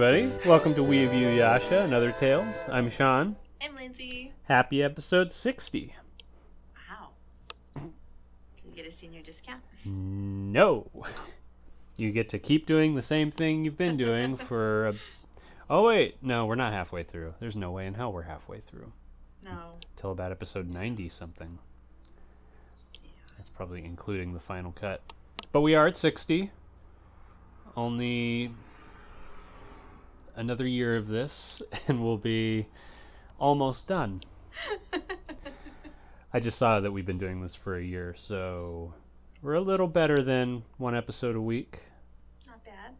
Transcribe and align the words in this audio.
Everybody. 0.00 0.48
Welcome 0.48 0.76
to 0.76 0.84
We 0.84 1.04
of 1.04 1.12
You 1.12 1.26
Yasha 1.26 1.80
and 1.80 1.92
Other 1.92 2.12
Tales. 2.12 2.54
I'm 2.70 2.88
Sean. 2.88 3.34
I'm 3.60 3.74
Lindsay. 3.74 4.32
Happy 4.44 4.80
episode 4.80 5.32
60. 5.32 5.92
Wow. 6.88 7.08
Can 7.74 7.90
you 8.64 8.76
get 8.76 8.86
a 8.86 8.92
senior 8.92 9.22
discount? 9.22 9.60
No. 9.84 10.88
You 11.96 12.12
get 12.12 12.28
to 12.28 12.38
keep 12.38 12.64
doing 12.64 12.94
the 12.94 13.02
same 13.02 13.32
thing 13.32 13.64
you've 13.64 13.76
been 13.76 13.96
doing 13.96 14.36
for. 14.46 14.86
A... 14.86 14.94
Oh, 15.68 15.88
wait. 15.88 16.22
No, 16.22 16.46
we're 16.46 16.54
not 16.54 16.72
halfway 16.72 17.02
through. 17.02 17.34
There's 17.40 17.56
no 17.56 17.72
way 17.72 17.84
in 17.84 17.94
hell 17.94 18.12
we're 18.12 18.22
halfway 18.22 18.60
through. 18.60 18.92
No. 19.44 19.80
Till 19.96 20.12
about 20.12 20.30
episode 20.30 20.68
90 20.68 21.08
something. 21.08 21.58
Yeah. 22.94 23.00
That's 23.36 23.48
probably 23.48 23.84
including 23.84 24.32
the 24.32 24.38
final 24.38 24.70
cut. 24.70 25.00
But 25.50 25.62
we 25.62 25.74
are 25.74 25.88
at 25.88 25.96
60. 25.96 26.52
Only 27.76 28.52
another 30.38 30.66
year 30.66 30.96
of 30.96 31.08
this, 31.08 31.60
and 31.88 32.02
we'll 32.02 32.16
be 32.16 32.68
almost 33.38 33.88
done. 33.88 34.20
I 36.32 36.40
just 36.40 36.58
saw 36.58 36.80
that 36.80 36.92
we've 36.92 37.06
been 37.06 37.18
doing 37.18 37.42
this 37.42 37.54
for 37.54 37.76
a 37.76 37.82
year, 37.82 38.14
so 38.14 38.94
we're 39.42 39.54
a 39.54 39.60
little 39.60 39.88
better 39.88 40.22
than 40.22 40.62
one 40.76 40.94
episode 40.94 41.36
a 41.36 41.40
week. 41.40 41.80
Not 42.46 42.64
bad. 42.64 42.94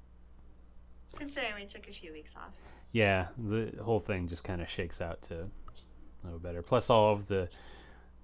Considering 1.17 1.55
we 1.57 1.67
took 1.67 1.89
a 1.89 1.93
few 1.93 2.13
weeks 2.13 2.35
off. 2.37 2.53
Yeah, 2.93 3.29
the 3.37 3.73
whole 3.83 4.01
thing 4.01 4.29
just 4.29 4.45
kind 4.45 4.63
of 4.63 4.69
shakes 4.69 5.01
out 5.01 5.23
to 5.23 5.35
a 5.35 6.25
little 6.25 6.39
better. 6.39 6.63
Plus 6.63 6.91
all 6.91 7.13
of 7.13 7.29
the 7.29 7.49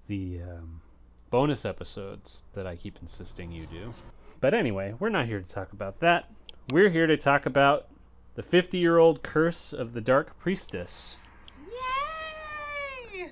the 0.07 0.41
um, 0.41 0.81
bonus 1.29 1.65
episodes 1.65 2.45
that 2.53 2.67
I 2.67 2.75
keep 2.75 2.97
insisting 3.01 3.51
you 3.51 3.65
do. 3.67 3.93
But 4.39 4.53
anyway, 4.53 4.93
we're 4.99 5.09
not 5.09 5.25
here 5.27 5.41
to 5.41 5.47
talk 5.47 5.71
about 5.71 5.99
that. 5.99 6.29
We're 6.71 6.89
here 6.89 7.07
to 7.07 7.17
talk 7.17 7.45
about 7.45 7.87
the 8.35 8.43
50 8.43 8.77
year 8.77 8.97
old 8.97 9.23
curse 9.23 9.73
of 9.73 9.93
the 9.93 10.01
Dark 10.01 10.37
Priestess. 10.39 11.17
Yay! 11.57 13.31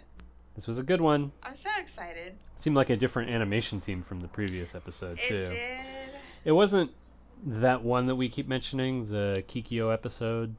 This 0.55 0.67
was 0.67 0.77
a 0.77 0.83
good 0.83 1.01
one. 1.01 1.31
I'm 1.43 1.53
so 1.53 1.69
excited. 1.79 2.37
Seemed 2.55 2.75
like 2.75 2.89
a 2.89 2.97
different 2.97 3.29
animation 3.29 3.81
team 3.81 4.01
from 4.01 4.21
the 4.21 4.27
previous 4.27 4.73
episode, 4.73 5.17
too. 5.17 5.39
It 5.39 5.45
did. 5.45 6.19
It 6.45 6.51
wasn't 6.53 6.91
that 7.45 7.83
one 7.83 8.07
that 8.07 8.15
we 8.15 8.29
keep 8.29 8.47
mentioning, 8.47 9.09
the 9.09 9.43
Kikyo 9.47 9.93
episode, 9.93 10.55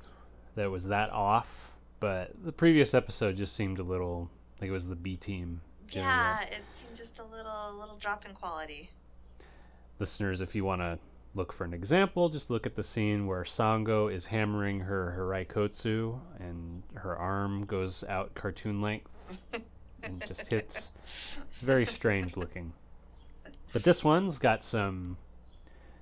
that 0.55 0.71
was 0.71 0.87
that 0.89 1.11
off, 1.11 1.73
but 2.01 2.33
the 2.45 2.53
previous 2.53 2.95
episode 2.95 3.37
just 3.37 3.57
seemed 3.57 3.79
a 3.79 3.83
little 3.83 4.31
like 4.61 4.69
it 4.69 4.73
was 4.73 4.87
the 4.87 4.97
B 4.97 5.17
team. 5.17 5.63
Yeah, 5.91 6.41
it. 6.43 6.63
it 6.69 6.75
seemed 6.75 6.95
just 6.95 7.19
a 7.19 7.25
little 7.25 7.79
little 7.79 7.97
drop 7.97 8.25
in 8.27 8.35
quality. 8.35 8.91
Listeners, 9.99 10.41
if 10.41 10.55
you 10.55 10.65
want 10.65 10.81
to 10.83 10.99
look 11.35 11.53
for 11.53 11.65
an 11.65 11.75
example, 11.75 12.29
just 12.29 12.51
look 12.51 12.67
at 12.67 12.77
the 12.77 12.83
scene 12.83 13.27
where 13.27 13.43
Sango 13.43 14.13
is 14.13 14.27
hammering 14.27 14.81
her 14.81 15.15
Haraikotsu 15.19 16.21
and 16.39 16.83
her 16.95 17.17
arm 17.17 17.65
goes 17.67 18.05
out 18.05 18.35
cartoon 18.35 18.81
length 18.81 19.61
and 20.05 20.25
just 20.27 20.49
hits. 20.49 20.91
It's 21.03 21.61
very 21.61 21.87
strange 21.87 22.37
looking. 22.37 22.73
But 23.73 23.83
this 23.83 24.05
one's 24.05 24.39
got 24.39 24.63
some 24.63 25.17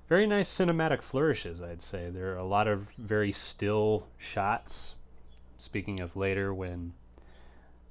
very 0.07 0.27
nice 0.27 0.49
cinematic 0.49 1.01
flourishes, 1.01 1.61
I'd 1.61 1.81
say. 1.81 2.09
There 2.09 2.33
are 2.33 2.37
a 2.37 2.45
lot 2.45 2.67
of 2.67 2.89
very 2.97 3.31
still 3.31 4.07
shots. 4.17 4.95
Speaking 5.57 5.99
of 5.99 6.15
later, 6.15 6.53
when 6.53 6.93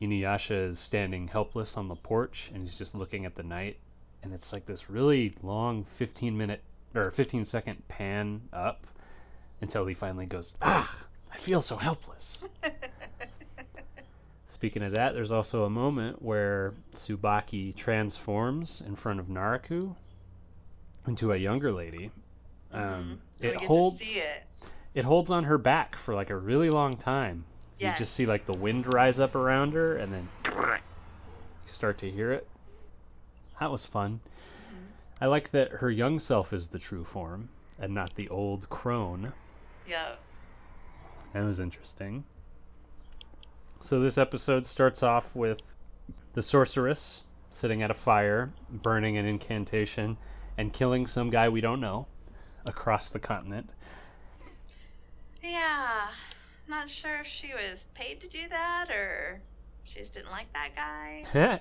Inuyasha 0.01 0.69
is 0.69 0.79
standing 0.79 1.29
helpless 1.29 1.77
on 1.77 1.89
the 1.89 1.97
porch 1.97 2.51
and 2.55 2.63
he's 2.63 2.79
just 2.79 2.95
looking 2.95 3.25
at 3.25 3.35
the 3.35 3.43
night, 3.43 3.79
and 4.23 4.33
it's 4.33 4.53
like 4.53 4.67
this 4.67 4.89
really 4.89 5.35
long 5.43 5.85
15 5.97 6.37
minute 6.37 6.63
or 6.95 7.11
15 7.11 7.45
second 7.45 7.87
pan 7.89 8.43
up 8.53 8.87
until 9.61 9.87
he 9.87 9.95
finally 9.95 10.27
goes, 10.27 10.57
Ah, 10.63 11.05
I 11.33 11.37
feel 11.37 11.63
so 11.63 11.77
helpless. 11.77 12.45
Speaking 14.47 14.83
of 14.83 14.93
that, 14.93 15.15
there's 15.15 15.33
also 15.33 15.65
a 15.65 15.71
moment 15.71 16.23
where 16.23 16.75
Tsubaki 16.95 17.75
transforms 17.75 18.81
in 18.87 18.95
front 18.95 19.19
of 19.19 19.27
Naraku 19.27 19.97
into 21.07 21.33
a 21.33 21.37
younger 21.37 21.73
lady. 21.73 22.13
Um, 22.73 23.21
And 23.41 23.51
it 23.53 23.55
holds 23.57 23.99
see 24.01 24.21
it. 24.21 24.45
it 24.95 25.05
holds 25.05 25.31
on 25.33 25.45
her 25.45 25.59
back 25.59 25.97
for 25.97 26.15
like 26.15 26.31
a 26.31 26.37
really 26.37 26.71
long 26.71 26.97
time. 26.97 27.45
You 27.79 27.89
just 27.99 28.13
see 28.15 28.27
like 28.27 28.47
the 28.47 28.53
wind 28.57 28.93
rise 28.95 29.19
up 29.19 29.35
around 29.35 29.73
her, 29.73 29.97
and 29.97 30.13
then 30.13 30.29
you 30.47 30.53
start 31.67 31.99
to 31.99 32.09
hear 32.11 32.31
it. 32.31 32.47
That 33.59 33.73
was 33.73 33.85
fun. 33.85 34.21
I 35.23 35.27
like 35.27 35.53
that 35.53 35.75
her 35.75 35.89
young 35.89 36.19
self 36.19 36.53
is 36.53 36.71
the 36.71 36.81
true 36.81 37.05
form 37.05 37.49
and 37.79 37.95
not 37.95 38.17
the 38.17 38.29
old 38.29 38.69
crone. 38.69 39.33
Yeah. 39.87 40.15
That 41.33 41.45
was 41.45 41.61
interesting. 41.61 42.25
So 43.81 44.01
this 44.01 44.19
episode 44.19 44.67
starts 44.67 45.01
off 45.01 45.33
with 45.37 45.63
the 46.33 46.43
sorceress 46.43 47.23
sitting 47.51 47.85
at 47.85 47.91
a 47.93 47.95
fire, 47.95 48.53
burning 48.69 49.17
an 49.17 49.25
incantation, 49.25 50.17
and 50.59 50.73
killing 50.73 51.07
some 51.07 51.31
guy 51.31 51.49
we 51.49 51.61
don't 51.61 51.81
know 51.81 52.09
across 52.67 53.09
the 53.09 53.21
continent. 53.21 53.71
Yeah. 55.41 56.09
Not 56.67 56.89
sure 56.89 57.21
if 57.21 57.29
she 57.29 57.53
was 57.55 57.87
paid 57.95 58.21
to 58.23 58.29
do 58.29 58.49
that 58.49 58.87
or 58.91 59.41
she 59.85 60.01
just 60.01 60.15
didn't 60.15 60.33
like 60.33 60.53
that 60.53 60.71
guy. 60.75 61.61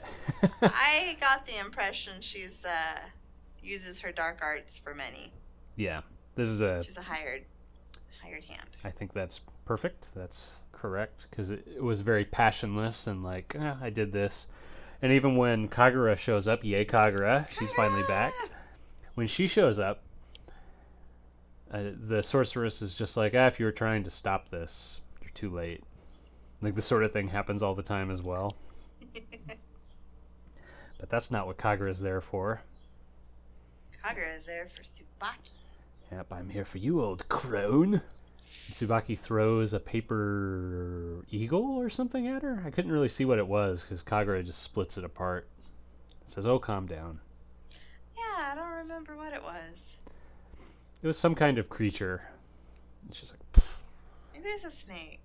I 0.63 1.15
got 1.21 1.45
the 1.45 1.63
impression 1.63 2.21
she's 2.21 2.65
uh 2.65 3.01
uses 3.61 4.01
her 4.01 4.11
dark 4.11 4.39
arts 4.41 4.79
for 4.79 4.93
many. 4.93 5.31
yeah, 5.75 6.01
this 6.35 6.47
is 6.47 6.61
a 6.61 6.83
She's 6.83 6.97
a 6.97 7.01
hired 7.03 7.45
hired 8.21 8.43
hand. 8.45 8.69
I 8.83 8.89
think 8.91 9.13
that's 9.13 9.39
perfect. 9.65 10.09
That's 10.15 10.63
correct 10.71 11.27
because 11.29 11.51
it, 11.51 11.67
it 11.75 11.83
was 11.83 12.01
very 12.01 12.25
passionless 12.25 13.07
and 13.07 13.23
like 13.23 13.55
"Eh, 13.57 13.73
I 13.81 13.89
did 13.89 14.11
this. 14.11 14.47
And 15.01 15.11
even 15.11 15.35
when 15.35 15.67
Kagura 15.67 16.15
shows 16.17 16.47
up, 16.47 16.63
yay 16.63 16.85
Kagura, 16.85 17.47
she's 17.49 17.71
finally 17.73 18.03
back. 18.07 18.31
When 19.15 19.25
she 19.27 19.47
shows 19.47 19.79
up, 19.79 20.03
uh, 21.71 21.89
the 22.07 22.21
sorceress 22.21 22.81
is 22.81 22.95
just 22.95 23.17
like, 23.17 23.33
ah, 23.35 23.47
if 23.47 23.59
you 23.59 23.65
were 23.65 23.71
trying 23.71 24.03
to 24.03 24.09
stop 24.11 24.49
this, 24.49 25.01
you're 25.21 25.31
too 25.33 25.49
late. 25.49 25.83
Like 26.61 26.75
this 26.75 26.85
sort 26.85 27.03
of 27.03 27.11
thing 27.11 27.29
happens 27.29 27.63
all 27.63 27.73
the 27.73 27.81
time 27.81 28.11
as 28.11 28.21
well. 28.21 28.55
but 30.99 31.09
that's 31.09 31.31
not 31.31 31.47
what 31.47 31.57
Kagura 31.57 31.89
is 31.89 32.01
there 32.01 32.21
for. 32.21 32.61
Kagura 34.03 34.35
is 34.35 34.45
there 34.45 34.65
for 34.65 34.81
Tsubaki. 34.83 35.53
Yep, 36.11 36.33
I'm 36.33 36.49
here 36.49 36.65
for 36.65 36.77
you, 36.77 37.01
old 37.01 37.27
crone. 37.29 38.01
Tsubaki 38.45 39.17
throws 39.17 39.73
a 39.73 39.79
paper 39.79 41.23
eagle 41.29 41.77
or 41.77 41.89
something 41.89 42.27
at 42.27 42.41
her. 42.41 42.63
I 42.65 42.69
couldn't 42.69 42.91
really 42.91 43.07
see 43.07 43.23
what 43.23 43.37
it 43.39 43.47
was 43.47 43.83
because 43.83 44.03
Kagura 44.03 44.45
just 44.45 44.61
splits 44.61 44.97
it 44.97 45.05
apart. 45.05 45.47
It 46.25 46.31
says, 46.31 46.45
"Oh, 46.45 46.59
calm 46.59 46.85
down." 46.85 47.21
Yeah, 48.17 48.51
I 48.51 48.55
don't 48.55 48.71
remember 48.71 49.15
what 49.15 49.33
it 49.33 49.41
was. 49.41 49.97
It 51.01 51.07
was 51.07 51.17
some 51.17 51.35
kind 51.35 51.57
of 51.57 51.69
creature. 51.69 52.29
And 53.05 53.15
she's 53.15 53.31
like, 53.31 53.51
"Pfft." 53.53 53.77
Maybe 54.33 54.49
it's 54.49 54.65
a 54.65 54.71
snake. 54.71 55.19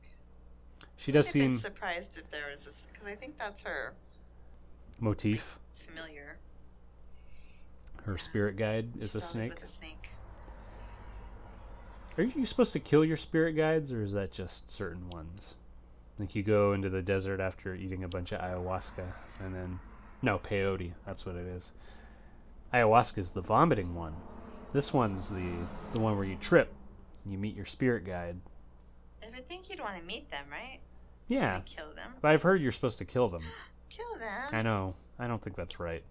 she 0.97 1.11
does 1.13 1.29
seem 1.29 1.55
surprised 1.55 2.19
if 2.19 2.29
there 2.31 2.49
was 2.49 2.67
a 2.67 2.93
because 2.93 3.09
I 3.09 3.15
think 3.15 3.39
that's 3.39 3.63
her 3.65 3.95
motif. 5.01 5.59
familiar. 5.73 6.39
Her 8.07 8.19
spirit 8.19 8.57
guide 8.57 8.97
is 8.97 9.13
She's 9.13 9.17
a 9.17 9.21
snake. 9.21 9.55
With 9.55 9.65
a 9.65 9.67
snake. 9.67 10.11
Are 12.17 12.23
you 12.23 12.47
supposed 12.47 12.73
to 12.73 12.81
kill 12.81 13.05
your 13.05 13.17
spirit 13.17 13.53
guides, 13.55 13.93
or 13.93 14.01
is 14.01 14.13
that 14.13 14.33
just 14.33 14.71
certain 14.71 15.11
ones? 15.11 15.57
Like 16.19 16.35
you 16.35 16.43
go 16.43 16.73
into 16.73 16.89
the 16.89 17.03
desert 17.03 17.41
after 17.41 17.75
eating 17.75 18.05
a 18.05 18.09
bunch 18.09 18.33
of 18.33 18.41
ayahuasca, 18.41 19.05
and 19.41 19.55
then 19.55 19.81
no 20.23 20.39
peyote. 20.39 20.93
That's 21.05 21.27
what 21.27 21.35
it 21.35 21.47
is. 21.47 21.75
Ayahuasca 22.73 23.19
is 23.19 23.33
the 23.33 23.43
vomiting 23.43 23.95
one. 23.95 24.15
This 24.73 24.93
one's 24.95 25.29
the 25.29 25.53
the 25.93 26.01
one 26.01 26.17
where 26.17 26.25
you 26.27 26.37
trip. 26.37 26.73
And 27.25 27.33
you 27.33 27.39
meet 27.39 27.57
your 27.57 27.67
spirit 27.67 28.07
guide. 28.07 28.37
I 29.23 29.31
would 29.31 29.47
think 29.47 29.69
you'd 29.69 29.81
want 29.81 29.99
to 29.99 30.05
meet 30.05 30.31
them, 30.31 30.47
right? 30.51 30.79
Yeah, 31.29 31.59
kill 31.67 31.93
them. 31.93 32.15
but 32.21 32.31
I've 32.31 32.43
heard 32.43 32.63
you're 32.63 32.71
supposed 32.73 32.99
to 32.99 33.05
kill 33.05 33.29
them. 33.29 33.43
Kill 33.89 34.19
them. 34.19 34.49
I 34.53 34.63
know. 34.63 34.95
I 35.19 35.27
don't 35.29 35.41
think 35.41 35.55
that's 35.57 35.79
right. 35.79 36.03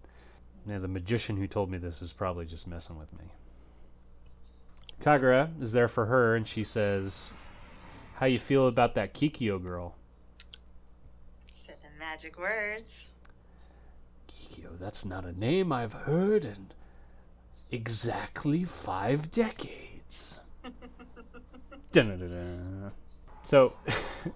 Yeah, 0.68 0.78
the 0.78 0.88
magician 0.88 1.36
who 1.36 1.46
told 1.46 1.70
me 1.70 1.78
this 1.78 2.00
was 2.00 2.12
probably 2.12 2.44
just 2.44 2.66
messing 2.66 2.98
with 2.98 3.12
me. 3.12 3.26
Kagura 5.00 5.50
is 5.62 5.72
there 5.72 5.88
for 5.88 6.06
her, 6.06 6.34
and 6.34 6.46
she 6.46 6.64
says, 6.64 7.32
"How 8.14 8.26
you 8.26 8.38
feel 8.38 8.66
about 8.66 8.94
that 8.94 9.14
Kikyo 9.14 9.62
girl?" 9.62 9.94
Said 11.50 11.76
the 11.82 11.90
magic 11.98 12.38
words. 12.38 13.08
Kikyo, 14.28 14.78
that's 14.78 15.04
not 15.04 15.24
a 15.24 15.38
name 15.38 15.72
I've 15.72 15.92
heard 15.92 16.44
in 16.44 16.72
exactly 17.70 18.64
five 18.64 19.30
decades. 19.30 20.40
So, 23.44 23.74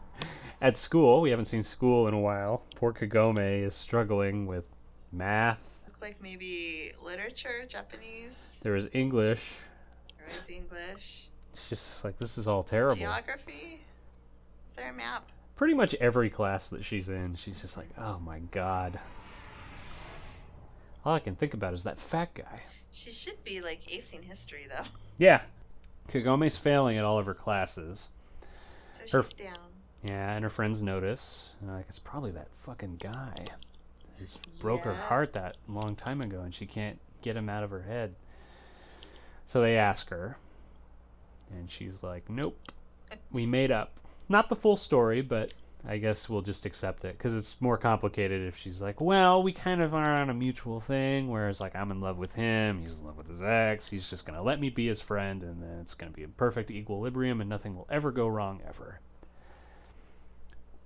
at 0.63 0.79
school, 0.79 1.21
we 1.21 1.31
haven't 1.31 1.47
seen 1.47 1.63
school 1.63 2.07
in 2.09 2.15
a 2.15 2.21
while. 2.21 2.63
Poor 2.77 2.93
Kagome 2.93 3.67
is 3.67 3.75
struggling 3.75 4.47
with 4.47 4.69
math. 5.13 5.70
Like 6.01 6.17
maybe 6.23 6.89
literature, 7.05 7.65
Japanese, 7.69 8.59
There 8.63 8.73
was 8.73 8.89
English. 8.93 9.53
or 10.19 10.27
is 10.27 10.51
English. 10.51 11.29
It's 11.53 11.69
just 11.69 12.05
like 12.05 12.19
this 12.19 12.39
is 12.39 12.49
all 12.49 12.63
terrible. 12.63 12.97
Geography? 12.97 13.83
Is 14.67 14.73
there 14.75 14.91
a 14.91 14.95
map? 14.95 15.31
Pretty 15.57 15.75
much 15.75 15.95
every 15.97 16.31
class 16.31 16.69
that 16.71 16.85
she's 16.85 17.09
in, 17.11 17.35
she's 17.35 17.61
just 17.61 17.77
like, 17.77 17.89
oh 17.99 18.19
my 18.19 18.39
god. 18.39 18.99
All 21.05 21.15
I 21.15 21.19
can 21.21 21.35
think 21.35 21.55
about 21.55 21.75
is 21.75 21.85
that 21.85 21.99
fat 22.01 22.33
guy. 22.35 22.57
She 22.93 23.11
should 23.11 23.43
be 23.45 23.61
like 23.61 23.81
acing 23.83 24.25
history 24.25 24.63
though. 24.69 24.85
Yeah. 25.19 25.43
Kagome's 26.11 26.57
failing 26.57 26.97
at 26.99 27.05
all 27.05 27.19
of 27.19 27.27
her 27.27 27.35
classes. 27.35 28.09
So 28.95 29.03
she's 29.03 29.13
Her- 29.13 29.45
down. 29.45 29.59
Yeah, 30.03 30.33
and 30.35 30.43
her 30.45 30.51
friends 30.51 30.83
notice. 30.83 31.57
Like, 31.63 31.85
it's 31.91 31.99
probably 31.99 32.31
that 32.31 32.49
fucking 32.65 32.97
guy. 32.97 33.45
Broke 34.61 34.83
her 34.83 34.95
heart 34.95 35.33
that 35.33 35.57
long 35.69 35.97
time 35.97 36.21
ago, 36.21 36.41
and 36.41 36.55
she 36.55 36.67
can't 36.67 36.99
get 37.23 37.37
him 37.37 37.49
out 37.49 37.65
of 37.65 37.71
her 37.71 37.83
head. 37.83 38.15
So 39.47 39.61
they 39.61 39.77
ask 39.77 40.11
her, 40.11 40.37
and 41.51 41.71
she's 41.71 42.03
like, 42.03 42.31
nope, 42.31 42.57
we 43.31 43.47
made 43.47 43.71
up. 43.71 43.99
Not 44.29 44.49
the 44.49 44.57
full 44.57 44.77
story, 44.77 45.23
but 45.23 45.53
I 45.87 45.97
guess 45.97 46.29
we'll 46.29 46.43
just 46.43 46.67
accept 46.67 47.05
it 47.05 47.17
because 47.17 47.35
it's 47.35 47.61
more 47.61 47.79
complicated 47.79 48.47
if 48.47 48.57
she's 48.57 48.83
like, 48.83 49.01
well, 49.01 49.43
we 49.43 49.53
kind 49.53 49.83
of 49.83 49.95
are 49.95 50.15
on 50.15 50.31
a 50.31 50.35
mutual 50.35 50.79
thing, 50.79 51.29
whereas 51.29 51.61
like 51.61 51.75
I'm 51.75 51.91
in 51.91 52.01
love 52.01 52.19
with 52.19 52.35
him, 52.35 52.83
he's 52.83 52.99
in 52.99 53.05
love 53.05 53.17
with 53.17 53.29
his 53.29 53.43
ex, 53.43 53.89
he's 53.89 54.09
just 54.09 54.27
gonna 54.27 54.43
let 54.43 54.61
me 54.61 54.69
be 54.69 54.87
his 54.87 55.01
friend, 55.01 55.43
and 55.43 55.63
then 55.63 55.79
it's 55.81 55.95
gonna 55.95 56.13
be 56.13 56.23
a 56.23 56.29
perfect 56.29 56.71
equilibrium, 56.71 57.41
and 57.41 57.49
nothing 57.49 57.75
will 57.75 57.89
ever 57.91 58.13
go 58.13 58.29
wrong 58.29 58.61
ever. 58.69 59.01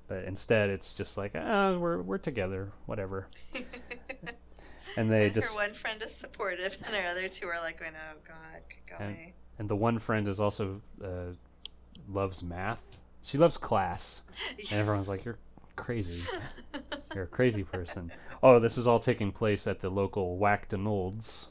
But 0.06 0.24
instead, 0.24 0.68
it's 0.70 0.92
just 0.92 1.16
like, 1.16 1.32
ah, 1.34 1.76
we're 1.78 2.00
we're 2.02 2.18
together, 2.18 2.72
whatever. 2.86 3.28
and 4.96 5.08
they 5.10 5.26
and 5.26 5.34
just 5.34 5.52
her 5.52 5.54
one 5.54 5.72
friend 5.72 6.00
is 6.02 6.14
supportive, 6.14 6.76
and 6.86 6.94
her 6.94 7.08
other 7.10 7.28
two 7.28 7.46
are 7.46 7.62
like, 7.62 7.80
going, 7.80 7.92
"Oh 7.96 8.16
God, 8.26 8.60
go 8.90 8.96
And- 9.04 9.14
away." 9.14 9.34
and 9.58 9.68
the 9.70 9.76
one 9.76 9.98
friend 10.00 10.26
is 10.28 10.40
also 10.40 10.80
uh, 11.02 11.32
loves 12.08 12.42
math. 12.42 13.00
She 13.22 13.38
loves 13.38 13.56
class, 13.56 14.22
and 14.70 14.80
everyone's 14.80 15.08
like, 15.08 15.24
"You're 15.24 15.38
crazy. 15.76 16.28
You're 17.14 17.24
a 17.24 17.28
crazy 17.28 17.64
person." 17.64 18.10
Oh, 18.42 18.60
this 18.60 18.76
is 18.76 18.86
all 18.86 19.00
taking 19.00 19.32
place 19.32 19.66
at 19.66 19.80
the 19.80 19.88
local 19.88 20.38
Whacktonolds. 20.38 21.48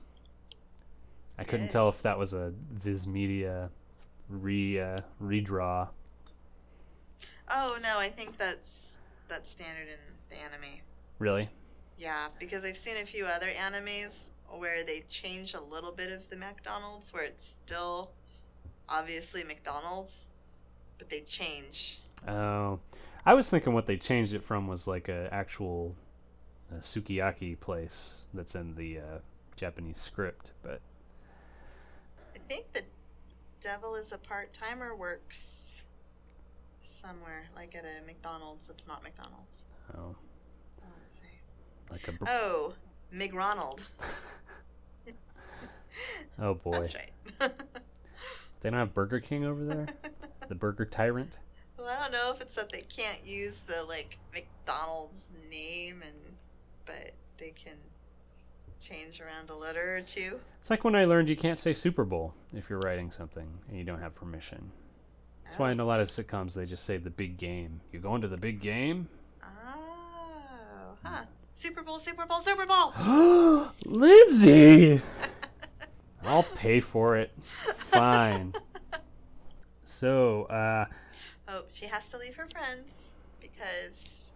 I 1.40 1.44
couldn't 1.44 1.70
tell 1.70 1.90
if 1.90 2.04
that 2.04 2.20
was 2.20 2.34
a 2.36 2.54
Viz 2.72 3.08
Media 3.08 3.72
re 4.30 4.80
uh, 4.80 4.98
redraw. 5.22 5.88
Oh 7.56 7.78
no, 7.84 8.00
I 8.00 8.10
think 8.10 8.38
that's 8.40 8.98
that's 9.28 9.50
standard 9.50 9.88
in 9.88 10.00
the 10.30 10.36
anime. 10.44 10.80
Really? 11.20 11.50
Yeah, 12.00 12.28
because 12.40 12.66
I've 12.66 12.76
seen 12.76 13.02
a 13.02 13.06
few 13.06 13.26
other 13.26 13.46
animes 13.48 14.32
where 14.50 14.84
they 14.84 15.04
change 15.08 15.54
a 15.54 15.62
little 15.62 15.92
bit 15.92 16.12
of 16.12 16.30
the 16.32 16.38
McDonald's, 16.38 17.14
where 17.14 17.24
it's 17.24 17.46
still 17.46 18.12
obviously 18.90 19.44
McDonald's, 19.44 20.30
but 20.98 21.12
they 21.12 21.22
change. 21.22 22.02
Oh, 22.28 22.80
I 23.26 23.36
was 23.36 23.50
thinking 23.50 23.74
what 23.74 23.86
they 23.86 23.98
changed 23.98 24.34
it 24.34 24.44
from 24.44 24.68
was 24.68 24.88
like 24.88 25.08
a 25.08 25.30
actual 25.32 25.96
uh, 26.72 26.80
sukiyaki 26.80 27.60
place 27.60 28.26
that's 28.34 28.56
in 28.56 28.76
the 28.76 28.98
uh, 28.98 29.20
Japanese 29.56 30.00
script, 30.00 30.54
but 30.64 30.82
I 32.36 32.40
think 32.40 32.74
the 32.74 32.82
devil 33.62 33.94
is 33.94 34.12
a 34.12 34.18
part 34.18 34.54
timer 34.54 34.96
works 34.96 35.86
somewhere, 36.86 37.46
like 37.56 37.76
at 37.76 37.84
a 37.86 38.06
McDonald's 38.06 38.68
that's 38.68 38.88
not 38.88 39.04
McDonald's. 39.04 39.66
oh, 39.96 40.16
I 40.82 40.86
want 40.86 41.08
to 41.10 41.16
say. 41.16 41.26
like 41.92 42.08
a 42.08 42.12
br- 42.12 42.26
Oh, 42.28 42.74
McRonald. 43.14 43.88
oh 46.40 46.56
boy, 46.56 46.72
That's 46.72 46.96
right. 46.96 47.12
they 48.62 48.70
don't 48.70 48.80
have 48.80 48.94
Burger 48.94 49.20
King 49.20 49.46
over 49.46 49.64
there. 49.66 49.86
the 50.50 50.56
Burger 50.56 50.86
Tyrant. 50.86 51.30
well, 51.78 51.88
I 51.88 52.04
don't 52.04 52.12
know 52.12 52.32
if 52.34 52.42
it's 52.42 52.56
that 52.56 52.72
they 52.72 52.82
can't 52.82 53.22
use 53.26 53.60
the 53.62 53.86
like 53.88 54.18
McDonald's 54.34 55.30
name, 55.52 56.02
and 56.06 56.36
but 56.86 57.12
they 57.38 57.52
can 57.52 57.78
change 58.80 59.22
around 59.22 59.50
a 59.50 59.56
letter 59.56 59.96
or 59.98 60.02
two. 60.02 60.40
It's 60.60 60.70
like 60.70 60.84
when 60.84 60.96
I 60.96 61.06
learned 61.06 61.30
you 61.30 61.36
can't 61.38 61.60
say 61.60 61.74
Super 61.74 62.04
Bowl 62.04 62.34
if 62.54 62.70
you're 62.70 62.80
writing 62.80 63.12
something 63.12 63.48
and 63.70 63.78
you 63.78 63.84
don't 63.84 64.00
have 64.02 64.16
permission. 64.16 64.72
That's 65.54 65.60
why 65.60 65.72
in 65.72 65.80
a 65.80 65.86
lot 65.86 66.00
of 66.00 66.08
sitcoms 66.08 66.56
they 66.56 66.66
just 66.66 66.84
say 66.84 66.98
the 66.98 67.12
big 67.12 67.38
game. 67.38 67.82
You 67.92 68.00
going 68.00 68.22
to 68.22 68.28
the 68.28 68.38
big 68.38 68.60
game? 68.60 69.08
Oh, 69.44 70.98
huh. 71.06 71.26
Super 71.54 71.84
Bowl, 71.84 72.00
Super 72.00 72.26
Bowl, 72.26 72.40
Super 72.40 72.66
Bowl. 72.66 72.92
Lindsay! 73.86 75.00
I'll 76.26 76.42
pay 76.42 76.80
for 76.80 77.18
it. 77.18 77.32
Fine. 77.40 78.54
So, 79.84 80.46
uh, 80.46 80.86
Oh, 81.48 81.62
she 81.70 81.86
has 81.86 82.10
to 82.10 82.18
leave 82.18 82.34
her 82.36 82.48
friends 82.48 83.14
because 83.40 84.34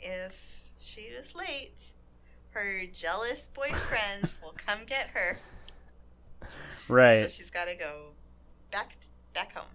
if 0.00 0.70
she 0.78 1.02
is 1.02 1.34
late, 1.36 1.90
her 2.52 2.86
jealous 2.90 3.48
boyfriend 3.48 4.32
will 4.42 4.54
come 4.66 4.78
get 4.86 5.08
her. 5.12 5.40
right. 6.88 7.22
So 7.24 7.28
she's 7.28 7.50
got 7.50 7.68
to 7.68 7.76
go 7.76 8.12
back 8.70 8.96
back 9.34 9.52
home. 9.52 9.66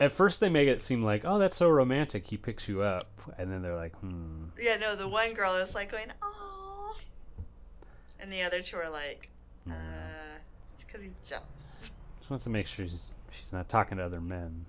At 0.00 0.12
first 0.12 0.40
they 0.40 0.48
make 0.48 0.68
it 0.68 0.82
seem 0.82 1.04
like, 1.04 1.24
oh, 1.24 1.38
that's 1.38 1.56
so 1.56 1.68
romantic. 1.68 2.26
He 2.26 2.36
picks 2.36 2.68
you 2.68 2.82
up. 2.82 3.06
And 3.38 3.50
then 3.50 3.62
they're 3.62 3.76
like, 3.76 3.94
hmm. 3.96 4.46
Yeah, 4.60 4.74
no, 4.80 4.96
the 4.96 5.08
one 5.08 5.32
girl 5.34 5.54
is 5.56 5.74
like 5.74 5.90
going, 5.90 6.06
"Oh," 6.22 6.96
and 8.20 8.32
the 8.32 8.42
other 8.42 8.60
two 8.60 8.76
are 8.76 8.90
like, 8.90 9.30
"Uh, 9.70 10.38
it's 10.74 10.84
because 10.84 11.02
he's 11.02 11.14
jealous. 11.26 11.90
Just 12.18 12.30
wants 12.30 12.44
to 12.44 12.50
make 12.50 12.66
sure 12.66 12.86
she's, 12.86 13.14
she's 13.30 13.52
not 13.52 13.68
talking 13.68 13.98
to 13.98 14.04
other 14.04 14.20
men. 14.20 14.66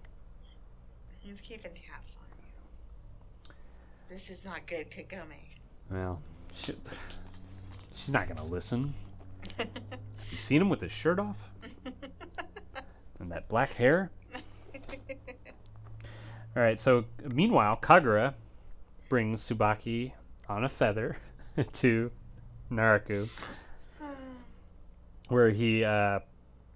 He's 1.19 1.41
keeping 1.41 1.71
tabs 1.73 2.17
on 2.21 2.27
you. 2.37 3.53
This 4.07 4.29
is 4.29 4.45
not 4.45 4.67
good, 4.67 4.89
Kagome." 4.91 5.57
Well, 5.91 6.21
she, 6.53 6.73
she's 7.95 8.09
not 8.09 8.27
going 8.27 8.37
to 8.37 8.43
listen. 8.43 8.93
You 10.31 10.37
seen 10.37 10.61
him 10.61 10.69
with 10.69 10.81
his 10.81 10.91
shirt 10.91 11.19
off? 11.19 11.37
and 13.19 13.31
that 13.31 13.47
black 13.47 13.71
hair? 13.73 14.09
All 16.55 16.61
right, 16.63 16.79
so 16.79 17.05
meanwhile, 17.33 17.77
Kagura 17.81 18.33
brings 19.09 19.41
Tsubaki 19.47 20.13
on 20.47 20.63
a 20.63 20.69
feather 20.69 21.17
to 21.73 22.11
Naraku, 22.71 23.29
where 25.27 25.49
he 25.49 25.83
uh, 25.83 26.19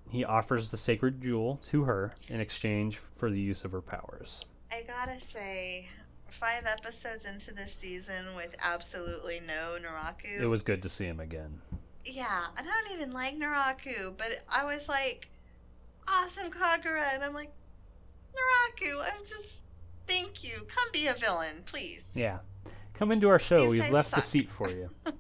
he 0.09 0.25
offers 0.25 0.71
the 0.71 0.77
sacred 0.77 1.21
jewel 1.21 1.61
to 1.67 1.83
her 1.85 2.13
in 2.29 2.41
exchange 2.41 2.97
for 3.15 3.29
the 3.29 3.39
use 3.39 3.63
of 3.63 3.71
her 3.71 3.81
powers. 3.81 4.41
I 4.71 4.83
gotta 4.85 5.19
say, 5.19 5.87
five 6.27 6.63
episodes 6.65 7.25
into 7.25 7.53
this 7.53 7.73
season 7.73 8.25
with 8.35 8.55
absolutely 8.63 9.39
no 9.47 9.77
Naraku. 9.81 10.43
It 10.43 10.49
was 10.49 10.61
good 10.63 10.81
to 10.83 10.89
see 10.89 11.05
him 11.05 11.19
again. 11.19 11.61
yeah, 12.05 12.47
and 12.57 12.67
I 12.67 12.71
don't 12.71 12.91
even 12.99 13.13
like 13.13 13.37
Naraku, 13.37 14.17
but 14.17 14.43
I 14.53 14.65
was 14.65 14.89
like, 14.89 15.29
awesome 16.07 16.51
Kagura, 16.51 17.13
and 17.13 17.23
I'm 17.23 17.33
like, 17.33 17.51
Naraku, 18.33 19.01
I'm 19.05 19.19
just, 19.19 19.63
thank 20.09 20.43
you, 20.43 20.61
come 20.67 20.87
be 20.91 21.07
a 21.07 21.13
villain, 21.13 21.63
please. 21.65 22.11
Yeah, 22.15 22.39
come 22.93 23.11
into 23.11 23.29
our 23.29 23.39
show. 23.39 23.57
These 23.57 23.67
We've 23.69 23.91
left 23.91 24.09
the 24.11 24.17
suck. 24.17 24.25
seat 24.25 24.49
for 24.49 24.69
you. 24.69 24.89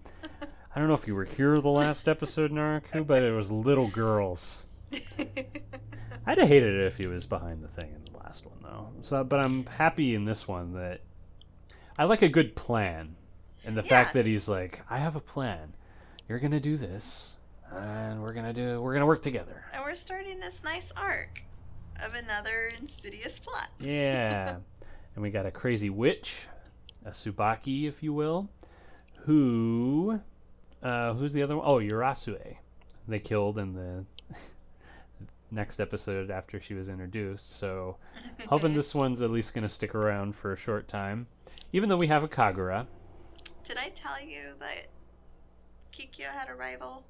I 0.75 0.79
don't 0.79 0.87
know 0.87 0.93
if 0.93 1.07
you 1.07 1.15
were 1.15 1.25
here 1.25 1.57
the 1.57 1.69
last 1.69 2.07
episode, 2.07 2.51
Naraku, 2.51 3.05
but 3.05 3.23
it 3.23 3.31
was 3.31 3.51
little 3.51 3.89
girls. 3.89 4.63
I'd 6.25 6.37
have 6.37 6.47
hated 6.47 6.75
it 6.75 6.85
if 6.85 6.97
he 6.97 7.07
was 7.07 7.25
behind 7.25 7.63
the 7.63 7.67
thing 7.67 7.91
in 7.95 8.05
the 8.11 8.17
last 8.19 8.45
one, 8.45 8.57
though. 8.61 8.89
So, 9.01 9.23
but 9.23 9.45
I'm 9.45 9.65
happy 9.65 10.13
in 10.13 10.25
this 10.25 10.47
one 10.47 10.73
that 10.73 11.01
I 11.97 12.03
like 12.03 12.21
a 12.21 12.29
good 12.29 12.55
plan, 12.55 13.15
and 13.65 13.75
the 13.75 13.83
fact 13.83 14.13
that 14.13 14.25
he's 14.25 14.47
like, 14.47 14.81
"I 14.89 14.99
have 14.99 15.15
a 15.15 15.19
plan. 15.21 15.73
You're 16.27 16.39
gonna 16.39 16.59
do 16.59 16.77
this, 16.77 17.35
and 17.71 18.21
we're 18.21 18.33
gonna 18.33 18.53
do. 18.53 18.79
We're 18.81 18.93
gonna 18.93 19.07
work 19.07 19.23
together." 19.23 19.63
and 19.75 19.83
we're 19.83 19.95
starting 19.95 20.39
this 20.39 20.63
nice 20.63 20.91
arc 20.93 21.43
of 22.05 22.13
another 22.13 22.69
insidious 22.79 23.39
plot. 23.39 23.69
Yeah, 23.79 24.57
and 25.15 25.21
we 25.23 25.29
got 25.29 25.45
a 25.45 25.51
crazy 25.51 25.89
witch, 25.89 26.47
a 27.05 27.11
Tsubaki, 27.11 27.87
if 27.87 28.01
you 28.03 28.13
will, 28.13 28.49
who, 29.25 30.21
uh, 30.83 31.13
who's 31.13 31.33
the 31.33 31.43
other 31.43 31.57
one? 31.57 31.65
Oh, 31.67 31.75
Urasue. 31.77 32.57
They 33.07 33.19
killed 33.19 33.57
in 33.57 33.73
the 33.73 34.05
next 35.51 35.79
episode 35.79 36.29
after 36.29 36.59
she 36.61 36.73
was 36.73 36.89
introduced. 36.89 37.51
So, 37.57 37.97
hoping 38.47 38.73
this 38.73 38.93
one's 38.95 39.21
at 39.21 39.31
least 39.31 39.53
gonna 39.53 39.69
stick 39.69 39.95
around 39.95 40.35
for 40.35 40.53
a 40.53 40.57
short 40.57 40.87
time, 40.87 41.27
even 41.73 41.89
though 41.89 41.97
we 41.97 42.07
have 42.07 42.23
a 42.23 42.27
Kagura. 42.27 42.85
Did 43.63 43.77
I 43.77 43.89
tell 43.89 44.23
you 44.23 44.53
that 44.59 44.87
Kikyo 45.91 46.25
had 46.31 46.49
a 46.49 46.55
rival? 46.55 47.03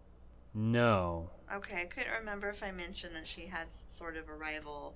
No, 0.54 1.30
Okay, 1.56 1.82
I 1.82 1.86
couldn't 1.86 2.14
remember 2.20 2.50
if 2.50 2.64
I 2.64 2.72
mentioned 2.72 3.16
that 3.16 3.26
she 3.28 3.48
had 3.48 3.70
sort 3.72 4.18
of 4.18 4.28
a 4.30 4.34
rival 4.36 4.96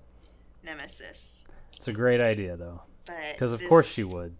nemesis. 0.64 1.44
it's 1.76 1.86
a 1.88 1.92
great 1.92 2.20
idea 2.20 2.56
though, 2.56 2.82
But 3.06 3.16
because 3.32 3.52
of 3.52 3.60
this- 3.60 3.68
course 3.68 3.86
she 3.86 4.04
would. 4.04 4.34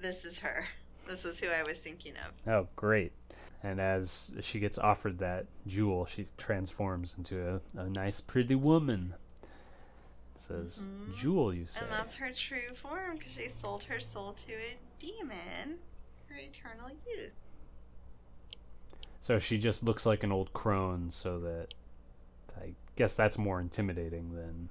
This 0.00 0.24
is 0.24 0.40
her. 0.40 0.66
This 1.06 1.24
is 1.24 1.40
who 1.40 1.48
I 1.50 1.62
was 1.62 1.80
thinking 1.80 2.14
of. 2.16 2.52
Oh, 2.52 2.68
great. 2.76 3.12
And 3.62 3.80
as 3.80 4.34
she 4.40 4.58
gets 4.58 4.78
offered 4.78 5.18
that 5.18 5.46
jewel, 5.66 6.06
she 6.06 6.26
transforms 6.36 7.14
into 7.16 7.60
a, 7.76 7.80
a 7.80 7.88
nice, 7.88 8.20
pretty 8.20 8.56
woman. 8.56 9.14
says, 10.38 10.80
mm-hmm. 10.82 11.12
Jewel, 11.12 11.54
you 11.54 11.66
say. 11.66 11.80
And 11.80 11.90
that's 11.92 12.16
her 12.16 12.30
true 12.32 12.74
form 12.74 13.16
because 13.16 13.34
she 13.34 13.42
sold 13.48 13.84
her 13.84 14.00
soul 14.00 14.32
to 14.32 14.52
a 14.52 14.76
demon 14.98 15.78
for 16.26 16.34
eternal 16.34 16.88
youth. 17.08 17.36
So 19.20 19.38
she 19.38 19.58
just 19.58 19.84
looks 19.84 20.04
like 20.04 20.24
an 20.24 20.32
old 20.32 20.52
crone, 20.52 21.12
so 21.12 21.38
that 21.40 21.74
I 22.60 22.74
guess 22.96 23.14
that's 23.14 23.38
more 23.38 23.60
intimidating 23.60 24.34
than. 24.34 24.68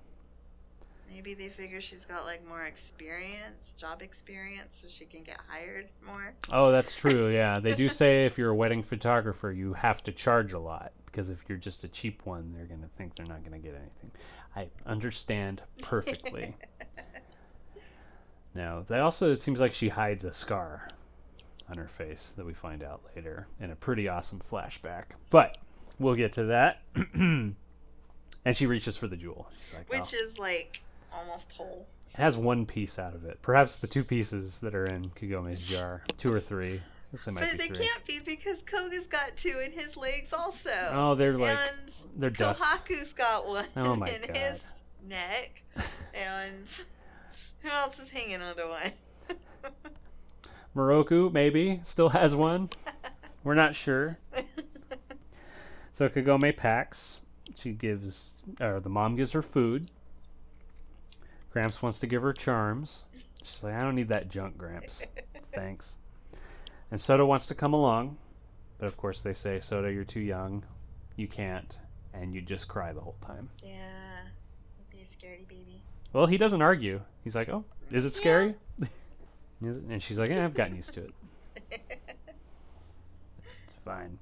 Maybe 1.14 1.34
they 1.34 1.50
figure 1.50 1.82
she's 1.82 2.06
got 2.06 2.26
like 2.26 2.48
more 2.48 2.64
experience, 2.64 3.74
job 3.74 4.02
experience, 4.02 4.76
so 4.76 4.88
she 4.88 5.06
can 5.06 5.24
get 5.24 5.38
hired 5.50 5.90
more. 6.06 6.34
Oh, 6.52 6.72
that's 6.72 6.96
true. 6.96 7.30
Yeah, 7.30 7.60
they 7.62 7.76
do 7.76 7.88
say 7.88 8.26
if 8.26 8.38
you're 8.38 8.52
a 8.52 8.56
wedding 8.56 8.82
photographer, 8.82 9.52
you 9.52 9.74
have 9.74 10.04
to 10.04 10.12
charge 10.12 10.54
a 10.54 10.60
lot 10.60 10.94
because 11.06 11.30
if 11.30 11.44
you're 11.48 11.58
just 11.58 11.84
a 11.84 11.90
cheap 11.90 12.26
one, 12.26 12.54
they're 12.56 12.66
gonna 12.66 12.90
think 12.98 13.16
they're 13.16 13.26
not 13.26 13.44
gonna 13.44 13.60
get 13.60 13.76
anything. 13.76 14.12
I 14.56 14.70
understand 14.86 15.62
perfectly. 15.84 16.56
now, 18.56 18.86
that 18.88 19.02
also 19.02 19.32
it 19.32 19.38
seems 19.38 19.60
like 19.60 19.74
she 19.74 19.90
hides 19.90 20.24
a 20.24 20.34
scar 20.34 20.88
on 21.70 21.78
her 21.78 21.88
face 21.88 22.34
that 22.38 22.46
we 22.46 22.54
find 22.54 22.84
out 22.84 23.02
later 23.16 23.48
in 23.60 23.72
a 23.72 23.76
pretty 23.76 24.08
awesome 24.08 24.40
flashback. 24.40 25.04
But 25.30 25.58
we'll 26.00 26.16
get 26.16 26.34
to 26.34 26.46
that. 26.46 26.84
and 27.14 27.56
she 28.54 28.66
reaches 28.66 28.98
for 28.98 29.08
the 29.08 29.18
jewel. 29.18 29.50
Like, 29.74 29.90
Which 29.90 30.14
oh. 30.14 30.26
is 30.26 30.40
like 30.40 30.84
almost 31.14 31.54
whole. 31.54 31.88
It 32.14 32.18
has 32.18 32.38
one 32.38 32.66
piece 32.66 33.00
out 33.00 33.16
of 33.16 33.26
it. 33.26 33.40
Perhaps 33.42 33.78
the 33.78 33.88
two 33.88 34.04
pieces 34.04 34.60
that 34.60 34.76
are 34.76 34.86
in 34.86 35.10
Kagome's 35.12 35.70
jar. 35.70 36.04
Two 36.18 36.34
or 36.34 36.40
three. 36.40 36.82
but 37.12 37.22
they 37.24 37.68
can 37.68 37.76
can't 37.76 38.06
be 38.08 38.20
because 38.26 38.64
Koga's 38.64 39.08
got 39.08 39.38
two 39.38 39.62
in 39.66 39.72
his 39.72 39.96
legs 39.98 40.34
also. 40.34 40.70
Oh, 40.92 41.16
they're 41.16 41.38
like 41.38 41.50
and 41.50 41.90
they're 42.18 42.30
dust. 42.30 42.62
Kohaku's 42.62 43.14
got 43.14 43.46
one 43.48 43.66
oh 43.78 43.96
my 43.96 44.08
in 44.08 44.22
God. 44.22 44.38
his 44.38 44.64
neck, 45.08 45.64
and 45.76 46.84
who 47.62 47.70
else 47.70 48.00
is 48.00 48.10
hanging 48.10 48.42
onto 48.42 48.62
one? 48.62 49.38
Miroku 50.76 51.32
maybe 51.32 51.82
still 51.84 52.10
has 52.10 52.36
one. 52.36 52.70
We're 53.44 53.56
not 53.56 53.76
sure. 53.76 54.18
So 56.02 56.10
Kagome 56.10 56.58
packs. 56.58 57.22
She 57.60 57.74
gives, 57.74 58.38
or 58.60 58.80
the 58.80 58.90
mom 58.90 59.16
gives 59.16 59.34
her 59.34 59.44
food. 59.44 59.92
Gramps 61.52 61.82
wants 61.82 62.00
to 62.00 62.08
give 62.08 62.22
her 62.22 62.34
charms. 62.34 63.04
She's 63.44 63.64
like, 63.64 63.74
I 63.74 63.82
don't 63.82 63.96
need 63.96 64.10
that 64.10 64.30
junk, 64.30 64.58
Gramps. 64.58 65.06
Thanks. 65.54 65.98
And 66.90 67.00
Sota 67.00 67.26
wants 67.26 67.48
to 67.48 67.56
come 67.56 67.74
along, 67.74 68.18
but 68.78 68.86
of 68.86 68.98
course 68.98 69.22
they 69.22 69.34
say, 69.34 69.58
Sota, 69.60 69.94
you're 69.94 70.04
too 70.04 70.20
young. 70.20 70.64
You 71.16 71.28
can't. 71.28 71.78
And 72.14 72.34
you 72.34 72.42
just 72.42 72.68
cry 72.68 72.92
the 72.94 73.02
whole 73.02 73.18
time. 73.26 73.50
Yeah. 73.64 73.72
You'd 74.78 74.90
be 74.90 74.98
a 74.98 75.02
scaredy 75.02 75.48
baby. 75.48 75.82
Well, 76.14 76.26
he 76.26 76.38
doesn't 76.38 76.62
argue. 76.62 77.02
He's 77.24 77.36
like, 77.36 77.50
oh, 77.50 77.64
is 77.92 78.06
it 78.06 78.14
scary? 78.14 78.56
Yeah. 78.80 78.88
and 79.62 80.04
she's 80.04 80.20
like, 80.20 80.30
yeah, 80.30 80.44
I've 80.44 80.54
gotten 80.54 80.76
used 80.76 80.94
to 80.96 81.04
it. 81.06 81.14
it's 83.38 83.58
fine. 83.86 84.20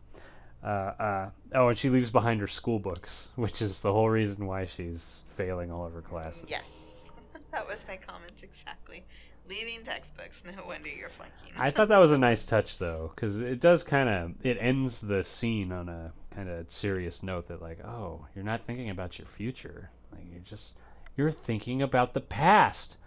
Uh, 0.64 0.68
uh, 0.68 1.30
oh, 1.56 1.70
and 1.70 1.78
she 1.78 1.90
leaves 1.90 2.12
behind 2.12 2.42
her 2.42 2.48
school 2.48 2.80
books, 2.80 3.32
which 3.36 3.62
is 3.62 3.80
the 3.80 3.94
whole 3.94 4.10
reason 4.10 4.46
why 4.46 4.66
she's 4.66 5.24
failing 5.36 5.72
all 5.72 5.86
of 5.86 5.94
her 5.94 6.02
classes. 6.02 6.46
Yes, 6.50 6.99
that 7.90 8.00
was 8.00 8.08
my 8.08 8.14
comment 8.14 8.42
exactly 8.44 9.04
leaving 9.48 9.84
textbooks. 9.84 10.44
No 10.46 10.66
wonder 10.68 10.90
you're 10.90 11.10
flunking. 11.10 11.54
I 11.60 11.72
thought 11.72 11.88
that 11.90 12.00
was 12.00 12.12
a 12.12 12.18
nice 12.18 12.46
touch 12.46 12.78
though, 12.78 13.12
because 13.16 13.42
it 13.42 13.60
does 13.60 13.84
kind 13.84 14.10
of 14.10 14.46
it 14.46 14.58
ends 14.60 15.00
the 15.00 15.24
scene 15.24 15.72
on 15.72 15.90
a 15.90 16.14
kind 16.34 16.50
of 16.50 16.72
serious 16.72 17.24
note 17.24 17.48
that 17.48 17.62
like, 17.62 17.84
oh, 17.84 18.28
you're 18.36 18.46
not 18.46 18.64
thinking 18.64 18.90
about 18.90 19.18
your 19.18 19.28
future. 19.28 19.90
Like 20.12 20.24
you're 20.32 20.42
just 20.42 20.78
you're 21.16 21.32
thinking 21.32 21.82
about 21.82 22.14
the 22.14 22.22
past. 22.22 22.98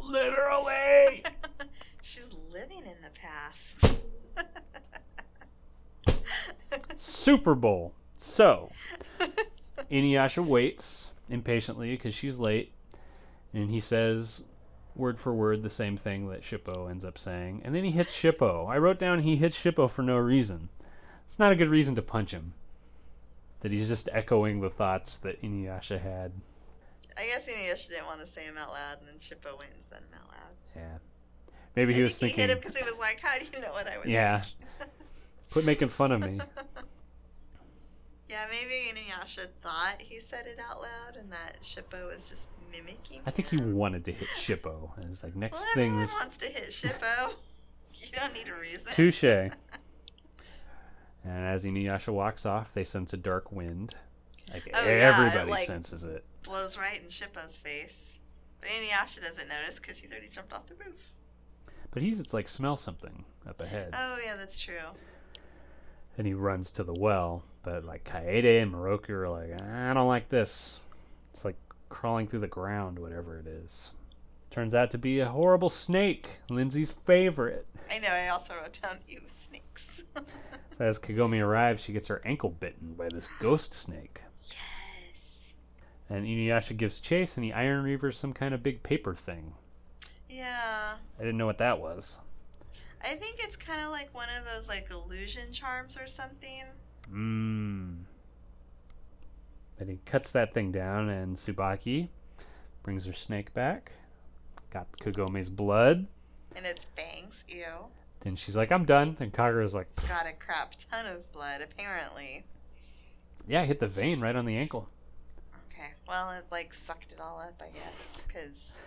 Literally. 0.00 1.24
She's 2.02 2.34
living 2.52 2.82
in 2.86 2.96
the 3.02 3.10
past. 3.14 3.94
Super 6.96 7.54
Bowl. 7.54 7.92
So, 8.16 8.70
Inuyasha 9.90 10.44
waits 10.44 11.12
impatiently 11.28 11.90
because 11.90 12.14
she's 12.14 12.38
late, 12.38 12.72
and 13.58 13.70
he 13.70 13.80
says, 13.80 14.44
word 14.98 15.20
for 15.20 15.32
word 15.32 15.62
the 15.62 15.70
same 15.70 15.96
thing 15.96 16.28
that 16.28 16.42
Shippo 16.42 16.90
ends 16.90 17.04
up 17.04 17.16
saying. 17.16 17.62
And 17.64 17.74
then 17.74 17.84
he 17.84 17.92
hits 17.92 18.16
Shippo. 18.16 18.68
I 18.68 18.78
wrote 18.78 18.98
down 18.98 19.20
he 19.20 19.36
hits 19.36 19.58
Shippo 19.58 19.90
for 19.90 20.02
no 20.02 20.16
reason. 20.16 20.68
It's 21.26 21.38
not 21.38 21.52
a 21.52 21.56
good 21.56 21.68
reason 21.68 21.94
to 21.94 22.02
punch 22.02 22.32
him. 22.32 22.54
That 23.60 23.72
he's 23.72 23.88
just 23.88 24.08
echoing 24.12 24.60
the 24.60 24.70
thoughts 24.70 25.16
that 25.18 25.42
Inuyasha 25.42 26.00
had. 26.00 26.32
I 27.16 27.26
guess 27.26 27.46
Inuyasha 27.46 27.90
didn't 27.90 28.06
want 28.06 28.20
to 28.20 28.26
say 28.26 28.44
him 28.44 28.56
out 28.56 28.70
loud, 28.70 28.98
and 29.00 29.08
then 29.08 29.16
Shippo 29.16 29.58
went 29.58 29.72
and 29.72 29.82
said 29.82 29.98
him 29.98 30.14
out 30.14 30.28
loud. 30.28 30.54
Yeah. 30.76 30.98
Maybe 31.74 31.94
he 31.94 32.02
was 32.02 32.16
think 32.16 32.34
thinking. 32.34 32.44
He 32.44 32.48
hit 32.48 32.56
him 32.56 32.60
because 32.60 32.78
he 32.78 32.84
was 32.84 32.98
like, 32.98 33.20
"How 33.20 33.36
do 33.38 33.44
you 33.44 33.60
know 33.60 33.72
what 33.72 33.88
I 33.88 33.98
was?" 33.98 34.08
Yeah. 34.08 34.42
Quit 35.52 35.66
making 35.66 35.88
fun 35.88 36.12
of 36.12 36.24
me. 36.24 36.38
yeah, 38.28 38.44
maybe 38.50 38.72
Inuyasha 38.90 39.46
thought 39.60 39.96
he 40.00 40.16
said 40.16 40.46
it 40.46 40.60
out 40.60 40.80
loud, 40.80 41.20
and 41.20 41.32
that 41.32 41.60
Shippo 41.60 42.06
was 42.06 42.28
just. 42.28 42.48
I 43.28 43.30
think 43.30 43.50
he 43.50 43.58
wanted 43.58 44.06
to 44.06 44.12
hit 44.12 44.26
Shippo, 44.26 44.96
and 44.96 45.12
it's 45.12 45.22
like 45.22 45.36
next 45.36 45.56
well, 45.56 45.74
thing. 45.74 45.90
Everyone 45.90 46.08
wants 46.14 46.38
to 46.38 46.46
hit 46.46 46.62
Shippo. 46.62 47.34
you 47.92 48.10
don't 48.18 48.32
need 48.32 48.48
a 48.50 48.58
reason. 48.58 48.90
Touche. 48.94 49.22
and 49.24 49.52
as 51.24 51.66
Inuyasha 51.66 52.10
walks 52.10 52.46
off, 52.46 52.72
they 52.72 52.84
sense 52.84 53.12
a 53.12 53.18
dark 53.18 53.52
wind. 53.52 53.94
Like 54.50 54.70
oh, 54.72 54.80
everybody 54.82 55.46
yeah, 55.46 55.56
like, 55.56 55.66
senses 55.66 56.04
it. 56.04 56.24
Blows 56.42 56.78
right 56.78 56.98
in 56.98 57.08
Shippo's 57.08 57.58
face, 57.58 58.18
but 58.62 58.70
Inuyasha 58.70 59.20
doesn't 59.20 59.46
notice 59.46 59.78
because 59.78 59.98
he's 59.98 60.10
already 60.10 60.28
jumped 60.28 60.54
off 60.54 60.66
the 60.66 60.76
roof. 60.76 61.12
But 61.90 62.02
he's 62.02 62.20
it's 62.20 62.32
like 62.32 62.48
smell 62.48 62.78
something 62.78 63.26
up 63.46 63.60
ahead. 63.60 63.90
Oh 63.94 64.18
yeah, 64.24 64.36
that's 64.38 64.58
true. 64.58 64.74
And 66.16 66.26
he 66.26 66.32
runs 66.32 66.72
to 66.72 66.82
the 66.82 66.94
well, 66.98 67.42
but 67.62 67.84
like 67.84 68.04
Kaede 68.04 68.62
and 68.62 68.72
Miroku 68.72 69.10
are 69.10 69.28
like, 69.28 69.60
I 69.60 69.92
don't 69.92 70.08
like 70.08 70.30
this. 70.30 70.80
It's 71.34 71.44
like 71.44 71.56
crawling 71.88 72.26
through 72.28 72.40
the 72.40 72.46
ground, 72.46 72.98
whatever 72.98 73.38
it 73.38 73.46
is. 73.46 73.92
Turns 74.50 74.74
out 74.74 74.90
to 74.92 74.98
be 74.98 75.20
a 75.20 75.28
horrible 75.28 75.70
snake, 75.70 76.38
Lindsay's 76.48 76.90
favorite. 76.90 77.66
I 77.90 77.98
know, 77.98 78.08
I 78.10 78.28
also 78.28 78.54
wrote 78.54 78.78
down, 78.82 78.98
ew, 79.06 79.20
snakes. 79.26 80.04
so 80.16 80.84
as 80.84 80.98
Kagome 80.98 81.40
arrives, 81.42 81.82
she 81.82 81.92
gets 81.92 82.08
her 82.08 82.22
ankle 82.24 82.50
bitten 82.50 82.94
by 82.94 83.08
this 83.08 83.38
ghost 83.40 83.74
snake. 83.74 84.20
Yes. 84.44 85.52
And 86.08 86.24
Inuyasha 86.24 86.76
gives 86.76 87.00
chase, 87.00 87.36
and 87.36 87.44
the 87.44 87.52
Iron 87.52 87.84
Reavers 87.84 88.14
some 88.14 88.32
kind 88.32 88.54
of 88.54 88.62
big 88.62 88.82
paper 88.82 89.14
thing. 89.14 89.52
Yeah. 90.28 90.94
I 91.18 91.22
didn't 91.22 91.38
know 91.38 91.46
what 91.46 91.58
that 91.58 91.80
was. 91.80 92.18
I 93.02 93.14
think 93.14 93.36
it's 93.40 93.56
kind 93.56 93.80
of 93.80 93.90
like 93.90 94.12
one 94.14 94.28
of 94.38 94.44
those 94.44 94.68
like 94.68 94.90
illusion 94.90 95.52
charms 95.52 95.96
or 95.96 96.06
something. 96.06 96.64
Mmm. 97.12 98.04
Then 99.78 99.88
he 99.88 100.00
cuts 100.04 100.32
that 100.32 100.52
thing 100.52 100.72
down, 100.72 101.08
and 101.08 101.36
Tsubaki 101.36 102.08
brings 102.82 103.06
her 103.06 103.12
snake 103.12 103.54
back. 103.54 103.92
Got 104.70 104.90
Kagome's 104.98 105.50
blood. 105.50 106.06
And 106.56 106.66
its 106.66 106.86
fangs, 106.96 107.44
ew. 107.48 107.86
Then 108.20 108.36
she's 108.36 108.56
like, 108.56 108.72
I'm 108.72 108.84
done. 108.84 109.16
And 109.20 109.32
Kagura's 109.32 109.74
like, 109.74 109.88
Got 110.08 110.26
a 110.26 110.32
crap 110.32 110.74
ton 110.90 111.06
of 111.06 111.32
blood, 111.32 111.60
apparently. 111.62 112.44
Yeah, 113.46 113.64
hit 113.64 113.78
the 113.78 113.86
vein 113.86 114.20
right 114.20 114.34
on 114.34 114.44
the 114.44 114.56
ankle. 114.56 114.88
Okay, 115.72 115.92
well, 116.08 116.32
it 116.32 116.44
like 116.50 116.74
sucked 116.74 117.12
it 117.12 117.20
all 117.20 117.40
up, 117.40 117.62
I 117.62 117.70
guess, 117.72 118.26
because 118.26 118.82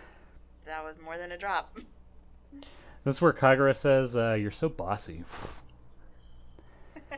that 0.65 0.83
was 0.83 1.01
more 1.01 1.17
than 1.17 1.31
a 1.31 1.37
drop. 1.37 1.77
This 3.03 3.15
is 3.15 3.21
where 3.21 3.33
Kagura 3.33 3.75
says, 3.75 4.15
uh, 4.15 4.33
You're 4.33 4.51
so 4.51 4.67
bossy. 4.67 5.23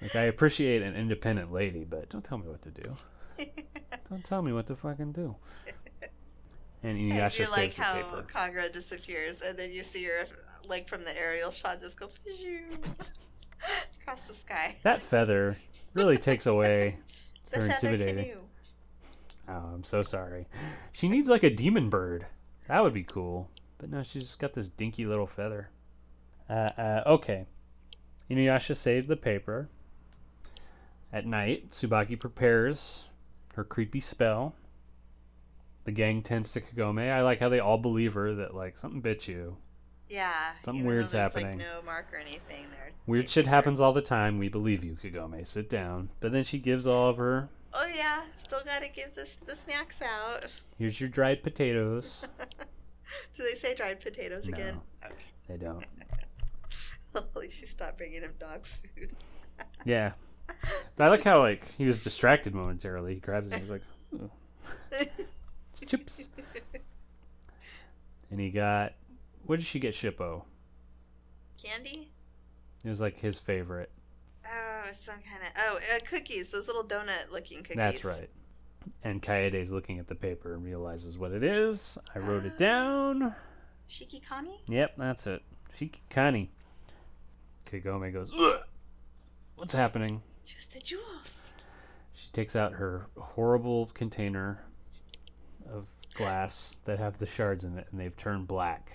like, 0.00 0.16
I 0.16 0.22
appreciate 0.22 0.82
an 0.82 0.94
independent 0.94 1.52
lady, 1.52 1.84
but 1.84 2.08
don't 2.08 2.24
tell 2.24 2.38
me 2.38 2.46
what 2.46 2.62
to 2.62 2.70
do. 2.70 2.94
Don't 4.10 4.24
tell 4.24 4.42
me 4.42 4.52
what 4.52 4.66
to 4.68 4.76
fucking 4.76 5.12
do. 5.12 5.34
And 6.82 6.98
Inuyasha 6.98 7.42
I 7.42 7.44
do 7.44 7.50
like 7.52 7.74
how. 7.74 8.20
Kagura 8.22 8.72
disappears, 8.72 9.42
and 9.42 9.58
then 9.58 9.70
you 9.70 9.82
see 9.82 10.04
her, 10.04 10.26
like 10.68 10.88
from 10.88 11.04
the 11.04 11.18
aerial 11.18 11.50
shot, 11.50 11.78
just 11.80 11.98
go 11.98 12.08
across 14.00 14.22
the 14.22 14.34
sky. 14.34 14.76
That 14.82 14.98
feather 14.98 15.56
really 15.94 16.16
takes 16.16 16.46
away 16.46 16.98
the 17.50 17.60
her 17.60 17.66
intimidating. 17.66 18.16
Canoe. 18.16 18.40
Oh, 19.48 19.70
I'm 19.74 19.84
so 19.84 20.02
sorry. 20.02 20.46
She 20.92 21.08
needs 21.08 21.28
like 21.28 21.42
a 21.42 21.50
demon 21.50 21.88
bird. 21.88 22.26
That 22.68 22.82
would 22.82 22.94
be 22.94 23.04
cool. 23.04 23.50
But 23.78 23.90
no, 23.90 24.02
she's 24.02 24.24
just 24.24 24.38
got 24.38 24.54
this 24.54 24.68
dinky 24.68 25.06
little 25.06 25.26
feather. 25.26 25.70
Uh, 26.48 26.70
uh, 26.78 27.02
okay. 27.06 27.46
Inuyasha 28.30 28.74
saved 28.76 29.08
the 29.08 29.16
paper. 29.16 29.68
At 31.12 31.26
night, 31.26 31.70
Tsubaki 31.70 32.18
prepares 32.18 33.04
her 33.56 33.64
creepy 33.64 34.00
spell. 34.00 34.54
The 35.84 35.92
gang 35.92 36.22
tends 36.22 36.52
to 36.52 36.60
Kagome. 36.60 37.10
I 37.10 37.22
like 37.22 37.40
how 37.40 37.48
they 37.48 37.60
all 37.60 37.78
believe 37.78 38.14
her 38.14 38.34
that 38.34 38.54
like 38.54 38.78
something 38.78 39.00
bit 39.00 39.28
you. 39.28 39.56
Yeah. 40.08 40.32
Something 40.64 40.84
weird's 40.84 41.14
happening. 41.14 41.58
Like, 41.58 41.66
no 41.66 41.82
mark 41.84 42.06
or 42.12 42.18
anything 42.18 42.66
there. 42.70 42.92
Weird 43.06 43.28
shit 43.28 43.46
happens 43.46 43.80
all 43.80 43.92
the 43.92 44.02
time. 44.02 44.38
We 44.38 44.48
believe 44.48 44.82
you, 44.82 44.96
Kagome. 45.02 45.46
Sit 45.46 45.68
down. 45.68 46.10
But 46.20 46.32
then 46.32 46.44
she 46.44 46.58
gives 46.58 46.86
all 46.86 47.08
of 47.10 47.18
her 47.18 47.50
oh 47.76 47.86
yeah, 47.94 48.22
still 48.36 48.60
gotta 48.64 48.88
give 48.88 49.14
this 49.14 49.36
the 49.36 49.54
snacks 49.54 50.02
out. 50.02 50.56
Here's 50.78 51.00
your 51.00 51.08
dried 51.08 51.42
potatoes. 51.42 52.26
Do 53.34 53.42
they 53.42 53.56
say 53.56 53.74
dried 53.74 54.00
potatoes 54.00 54.46
No. 54.48 54.56
again? 54.56 54.80
Okay. 55.04 55.14
They 55.48 55.56
don't. 55.56 55.86
Hopefully 57.14 57.50
she 57.50 57.66
stopped 57.66 57.98
bringing 57.98 58.22
him 58.22 58.34
dog 58.38 58.66
food. 58.66 59.12
Yeah. 59.86 60.12
I 60.98 61.08
like 61.08 61.22
how 61.22 61.40
like 61.40 61.74
he 61.76 61.84
was 61.84 62.02
distracted 62.02 62.54
momentarily. 62.54 63.14
He 63.14 63.20
grabs 63.20 63.48
it 63.48 63.54
and 63.54 63.62
he's 63.62 63.70
like, 63.70 63.82
"Ooh, 64.14 64.30
chips. 65.86 66.28
And 68.30 68.40
he 68.40 68.50
got 68.50 68.94
what 69.44 69.58
did 69.58 69.66
she 69.66 69.78
get 69.78 69.94
Shippo? 69.94 70.42
Candy? 71.62 72.10
It 72.84 72.88
was 72.88 73.00
like 73.00 73.18
his 73.18 73.38
favorite. 73.38 73.90
Oh, 74.46 74.82
some 74.92 75.16
kind 75.16 75.42
of 75.42 75.50
oh 75.58 75.78
uh, 75.94 75.98
cookies. 76.08 76.50
Those 76.50 76.66
little 76.66 76.84
donut 76.84 77.32
looking 77.32 77.58
cookies. 77.58 77.76
That's 77.76 78.04
right. 78.04 78.30
And 79.02 79.20
Kaede's 79.20 79.72
looking 79.72 79.98
at 79.98 80.06
the 80.06 80.14
paper 80.14 80.54
and 80.54 80.66
realizes 80.66 81.18
what 81.18 81.32
it 81.32 81.42
is. 81.42 81.98
I 82.14 82.20
wrote 82.20 82.44
it 82.44 82.56
down. 82.58 83.34
Shikigami? 83.88 84.58
Yep, 84.68 84.94
that's 84.96 85.26
it. 85.26 85.42
Shikigami. 85.78 86.48
Kagome 87.70 88.12
goes, 88.12 88.30
Ugh! 88.38 88.60
What's 89.56 89.74
happening? 89.74 90.22
Just 90.46 90.74
the 90.74 90.80
jewels. 90.80 91.52
She 92.14 92.28
takes 92.32 92.54
out 92.54 92.74
her 92.74 93.08
horrible 93.18 93.90
container 93.94 94.62
of 95.70 95.88
glass 96.14 96.76
that 96.84 96.98
have 97.00 97.18
the 97.18 97.26
shards 97.26 97.64
in 97.64 97.76
it, 97.76 97.88
and 97.90 98.00
they've 98.00 98.16
turned 98.16 98.46
black. 98.46 98.92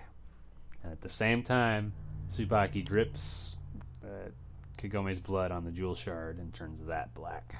And 0.81 0.93
at 0.93 1.01
the 1.01 1.09
same 1.09 1.43
time, 1.43 1.91
Tsubaki 2.31 2.83
drips 2.85 3.57
uh, 4.03 4.29
Kagome's 4.77 5.19
blood 5.19 5.51
on 5.51 5.65
the 5.65 5.71
jewel 5.71 5.93
shard 5.93 6.37
and 6.39 6.53
turns 6.53 6.85
that 6.85 7.13
black. 7.13 7.57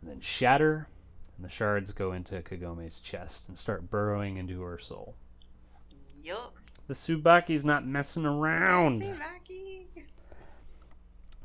And 0.00 0.10
then 0.10 0.20
shatter, 0.20 0.88
and 1.36 1.46
the 1.46 1.50
shards 1.50 1.94
go 1.94 2.12
into 2.12 2.42
Kagome's 2.42 3.00
chest 3.00 3.48
and 3.48 3.56
start 3.56 3.90
burrowing 3.90 4.36
into 4.36 4.60
her 4.62 4.78
soul. 4.78 5.14
Yup. 6.24 6.54
The 6.88 6.94
Tsubaki's 6.94 7.64
not 7.64 7.86
messing 7.86 8.26
around. 8.26 9.02
Tsubaki. 9.02 9.86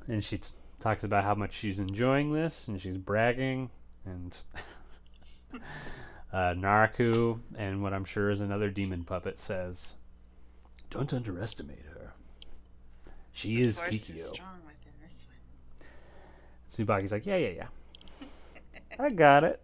and 0.08 0.24
she 0.24 0.40
t- 0.40 0.50
talks 0.80 1.04
about 1.04 1.24
how 1.24 1.36
much 1.36 1.54
she's 1.54 1.80
enjoying 1.80 2.34
this 2.34 2.68
and 2.68 2.80
she's 2.80 2.98
bragging 2.98 3.70
and 4.06 4.36
uh, 6.34 6.54
Naraku 6.54 7.40
and 7.58 7.82
what 7.82 7.94
I'm 7.94 8.06
sure 8.06 8.30
is 8.30 8.42
another 8.42 8.70
demon 8.70 9.04
puppet 9.04 9.40
says, 9.40 9.96
"Don't 10.90 11.14
underestimate 11.14 11.86
her. 11.94 12.14
She 13.32 13.62
is 13.62 13.80
Force 13.80 14.10
is 14.10 14.10
Kikyo." 14.10 14.36
strong 14.36 14.60
within 14.66 14.94
this 15.02 15.26
one. 15.28 15.88
Tsubaki's 16.72 17.12
like, 17.12 17.26
"Yeah, 17.26 17.38
yeah, 17.38 17.50
yeah. 18.22 18.28
I 19.00 19.10
got 19.10 19.44
it." 19.44 19.62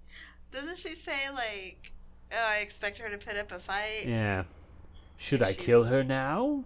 Doesn't 0.52 0.78
she 0.78 0.88
say 0.88 1.32
like, 1.32 1.92
"Oh, 2.32 2.54
I 2.58 2.62
expect 2.62 2.98
her 2.98 3.08
to 3.08 3.18
put 3.18 3.36
up 3.36 3.52
a 3.52 3.58
fight"? 3.58 4.06
Yeah. 4.06 4.44
Should 5.16 5.42
If 5.42 5.48
I 5.48 5.52
kill 5.52 5.84
her 5.84 6.02
now? 6.02 6.64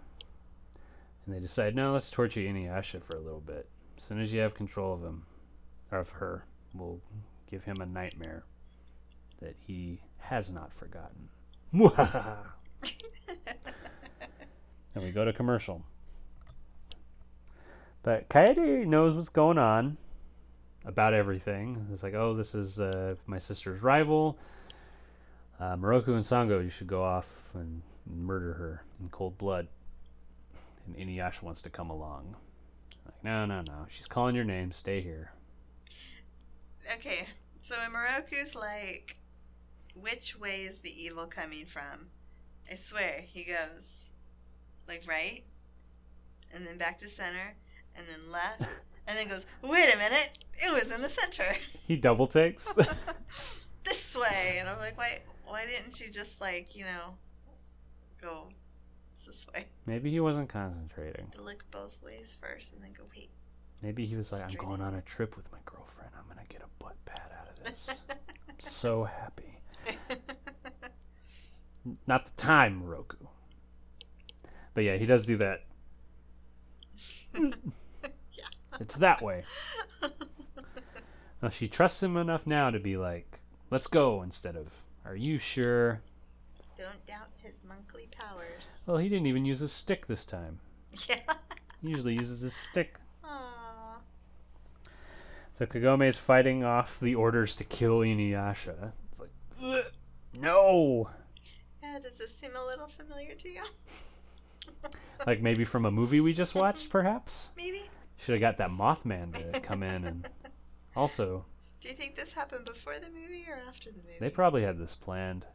And 1.26 1.34
they 1.34 1.40
decide, 1.40 1.74
no, 1.74 1.92
let's 1.92 2.08
torture 2.08 2.40
Inuyasha 2.40 3.02
for 3.02 3.16
a 3.16 3.20
little 3.20 3.40
bit. 3.40 3.66
As 4.04 4.08
soon 4.08 4.20
as 4.20 4.34
you 4.34 4.40
have 4.40 4.54
control 4.54 4.92
of 4.92 5.02
him, 5.02 5.24
or 5.90 6.00
of 6.00 6.10
her, 6.10 6.44
we'll 6.74 7.00
give 7.50 7.64
him 7.64 7.80
a 7.80 7.86
nightmare 7.86 8.44
that 9.40 9.56
he 9.58 10.02
has 10.18 10.52
not 10.52 10.74
forgotten. 10.74 11.30
and 11.72 11.96
we 15.02 15.10
go 15.10 15.24
to 15.24 15.32
commercial. 15.32 15.86
But 18.02 18.28
Kaede 18.28 18.84
knows 18.84 19.16
what's 19.16 19.30
going 19.30 19.56
on 19.56 19.96
about 20.84 21.14
everything. 21.14 21.86
It's 21.90 22.02
like, 22.02 22.12
oh, 22.12 22.34
this 22.34 22.54
is 22.54 22.78
uh, 22.78 23.14
my 23.24 23.38
sister's 23.38 23.82
rival. 23.82 24.36
Uh, 25.58 25.76
Miroku 25.76 26.08
and 26.08 26.24
Sango, 26.24 26.62
you 26.62 26.68
should 26.68 26.88
go 26.88 27.02
off 27.02 27.52
and 27.54 27.80
murder 28.06 28.52
her 28.52 28.82
in 29.00 29.08
cold 29.08 29.38
blood. 29.38 29.68
And 30.86 30.94
Inuyasha 30.94 31.42
wants 31.42 31.62
to 31.62 31.70
come 31.70 31.88
along. 31.88 32.36
Like, 33.04 33.22
no, 33.24 33.44
no, 33.46 33.62
no. 33.66 33.86
She's 33.88 34.06
calling 34.08 34.34
your 34.34 34.44
name. 34.44 34.72
Stay 34.72 35.00
here. 35.00 35.32
Okay, 36.94 37.28
so 37.60 37.74
Miroku's 37.90 38.54
like, 38.54 39.16
which 39.94 40.38
way 40.38 40.60
is 40.60 40.80
the 40.80 40.90
evil 40.90 41.26
coming 41.26 41.64
from? 41.64 42.08
I 42.70 42.74
swear, 42.74 43.22
he 43.26 43.44
goes, 43.44 44.06
like, 44.86 45.04
right? 45.08 45.42
And 46.54 46.66
then 46.66 46.76
back 46.76 46.98
to 46.98 47.06
center, 47.06 47.54
and 47.96 48.06
then 48.06 48.30
left, 48.30 48.62
and 49.08 49.18
then 49.18 49.28
goes, 49.28 49.46
wait 49.62 49.94
a 49.94 49.96
minute, 49.96 50.38
it 50.56 50.72
was 50.72 50.94
in 50.94 51.02
the 51.02 51.08
center. 51.08 51.44
He 51.86 51.96
double 51.96 52.26
takes. 52.26 52.72
this 53.84 54.16
way. 54.16 54.58
And 54.58 54.70
I'm 54.70 54.78
like, 54.78 54.96
why, 54.96 55.18
why 55.44 55.66
didn't 55.66 56.00
you 56.00 56.10
just, 56.10 56.40
like, 56.40 56.74
you 56.74 56.84
know, 56.84 57.16
go 58.22 58.48
this 59.24 59.46
way? 59.54 59.64
Maybe 59.86 60.10
he 60.10 60.20
wasn't 60.20 60.48
concentrating. 60.48 61.28
To 61.32 61.42
look 61.42 61.64
both 61.70 62.02
ways 62.02 62.36
first, 62.40 62.72
and 62.72 62.82
then 62.82 62.92
go, 62.92 63.04
wait. 63.16 63.30
Maybe 63.82 64.06
he 64.06 64.16
was 64.16 64.32
like, 64.32 64.44
I'm 64.44 64.54
going 64.54 64.80
on 64.80 64.94
a 64.94 65.02
trip 65.02 65.36
with 65.36 65.50
my 65.52 65.58
girlfriend. 65.66 66.10
I'm 66.18 66.24
going 66.24 66.44
to 66.44 66.52
get 66.52 66.62
a 66.62 66.82
butt 66.82 66.96
pat 67.04 67.30
out 67.38 67.48
of 67.48 67.64
this. 67.64 68.02
I'm 68.48 68.54
so 68.58 69.04
happy. 69.04 69.60
Not 72.06 72.24
the 72.24 72.30
time, 72.36 72.82
Roku. 72.82 73.18
But 74.72 74.84
yeah, 74.84 74.96
he 74.96 75.06
does 75.06 75.26
do 75.26 75.36
that. 75.36 75.64
yeah. 77.34 77.50
It's 78.80 78.96
that 78.96 79.20
way. 79.20 79.44
Now 81.42 81.50
she 81.50 81.68
trusts 81.68 82.02
him 82.02 82.16
enough 82.16 82.46
now 82.46 82.70
to 82.70 82.80
be 82.80 82.96
like, 82.96 83.40
let's 83.70 83.86
go 83.86 84.22
instead 84.22 84.56
of, 84.56 84.72
are 85.04 85.14
you 85.14 85.38
sure? 85.38 86.00
Don't 86.78 87.04
doubt 87.04 87.28
his 87.44 87.62
monkly 87.64 88.08
powers. 88.10 88.84
Well, 88.88 88.96
he 88.98 89.08
didn't 89.08 89.26
even 89.26 89.44
use 89.44 89.60
his 89.60 89.72
stick 89.72 90.06
this 90.06 90.26
time. 90.26 90.58
Yeah. 91.08 91.16
He 91.82 91.88
usually 91.90 92.14
uses 92.14 92.40
his 92.40 92.54
stick. 92.54 92.98
Aww. 93.24 93.98
So 95.58 95.66
Kagome 95.66 96.08
is 96.08 96.18
fighting 96.18 96.64
off 96.64 96.98
the 97.00 97.14
orders 97.14 97.54
to 97.56 97.64
kill 97.64 98.00
Inuyasha. 98.00 98.92
It's 99.10 99.20
like, 99.20 99.30
"Ugh, 99.62 99.84
no! 100.32 101.10
Yeah, 101.82 101.98
does 102.02 102.16
this 102.18 102.34
seem 102.34 102.50
a 102.56 102.66
little 102.66 102.86
familiar 102.88 103.34
to 103.34 103.48
you? 103.48 103.62
Like 105.26 105.40
maybe 105.40 105.64
from 105.64 105.86
a 105.86 105.90
movie 105.90 106.20
we 106.20 106.34
just 106.34 106.54
watched, 106.54 106.90
perhaps? 106.90 107.52
Maybe. 107.56 107.82
Should 108.18 108.32
have 108.32 108.40
got 108.40 108.56
that 108.58 108.70
Mothman 108.70 109.32
to 109.54 109.60
come 109.60 109.82
in 109.82 110.04
and 110.04 110.28
also, 110.96 111.46
Do 111.80 111.88
you 111.88 111.94
think 111.94 112.16
this 112.16 112.32
happened 112.32 112.66
before 112.66 112.94
the 112.98 113.08
movie 113.10 113.44
or 113.48 113.56
after 113.66 113.90
the 113.90 114.02
movie? 114.02 114.16
they 114.20 114.28
probably 114.28 114.62
had 114.62 114.76
this 114.78 114.94
planned. 114.94 115.46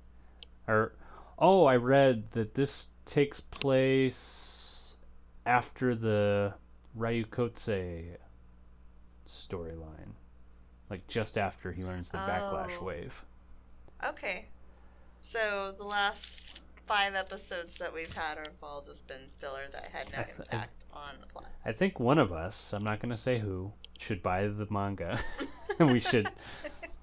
Or, 0.67 0.93
oh, 1.39 1.65
I 1.65 1.75
read 1.78 2.32
that 2.32 2.54
this 2.56 2.89
takes 3.06 3.39
place 3.39 4.97
after 5.45 5.95
the 5.95 6.54
Ryukotsusei 6.97 8.17
storyline. 9.28 10.13
Like 10.89 11.08
just 11.08 11.38
after 11.38 11.71
he 11.71 11.84
learns 11.84 12.10
the 12.10 12.17
backlash 12.17 12.78
Oh. 12.80 12.84
wave. 12.84 13.23
Okay. 14.08 14.47
So 15.21 15.71
the 15.78 15.84
last 15.86 16.62
five 16.84 17.13
episodes 17.15 17.78
that 17.78 17.93
we've 17.93 18.13
had 18.13 18.38
have 18.38 18.47
all 18.63 18.82
just 18.82 19.08
been 19.08 19.30
filler 19.38 19.67
that 19.71 19.89
had 19.93 20.08
no 20.12 20.23
th- 20.23 20.36
impact 20.39 20.86
on 20.93 21.15
the 21.21 21.28
plot. 21.28 21.49
I 21.65 21.71
think 21.71 21.99
one 21.99 22.17
of 22.17 22.32
us, 22.32 22.73
I'm 22.73 22.84
not 22.84 22.99
going 22.99 23.12
to 23.12 23.17
say 23.17 23.39
who, 23.39 23.73
should 23.99 24.23
buy 24.23 24.47
the 24.47 24.65
manga 24.71 25.19
and 25.80 25.91
we 25.91 25.99
should 25.99 26.30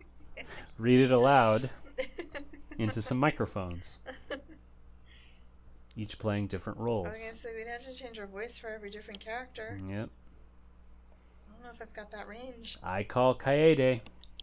read 0.79 0.99
it 0.99 1.13
aloud 1.13 1.71
into 2.79 3.01
some 3.03 3.19
microphones. 3.19 3.99
Each 5.97 6.19
playing 6.19 6.49
different 6.49 6.79
roles. 6.79 7.07
I 7.09 7.11
was 7.13 7.19
gonna 7.19 7.33
say 7.33 7.49
we'd 7.57 7.67
have 7.69 7.85
to 7.87 7.95
change 7.95 8.19
our 8.19 8.27
voice 8.27 8.59
for 8.59 8.69
every 8.69 8.91
different 8.91 9.19
character. 9.21 9.81
Yep. 9.89 10.11
I 11.49 11.53
don't 11.53 11.63
know 11.65 11.71
if 11.73 11.81
I've 11.81 11.95
got 11.95 12.11
that 12.13 12.29
range. 12.29 12.77
I 12.83 13.03
call 13.03 13.35
Kaede. 13.35 14.01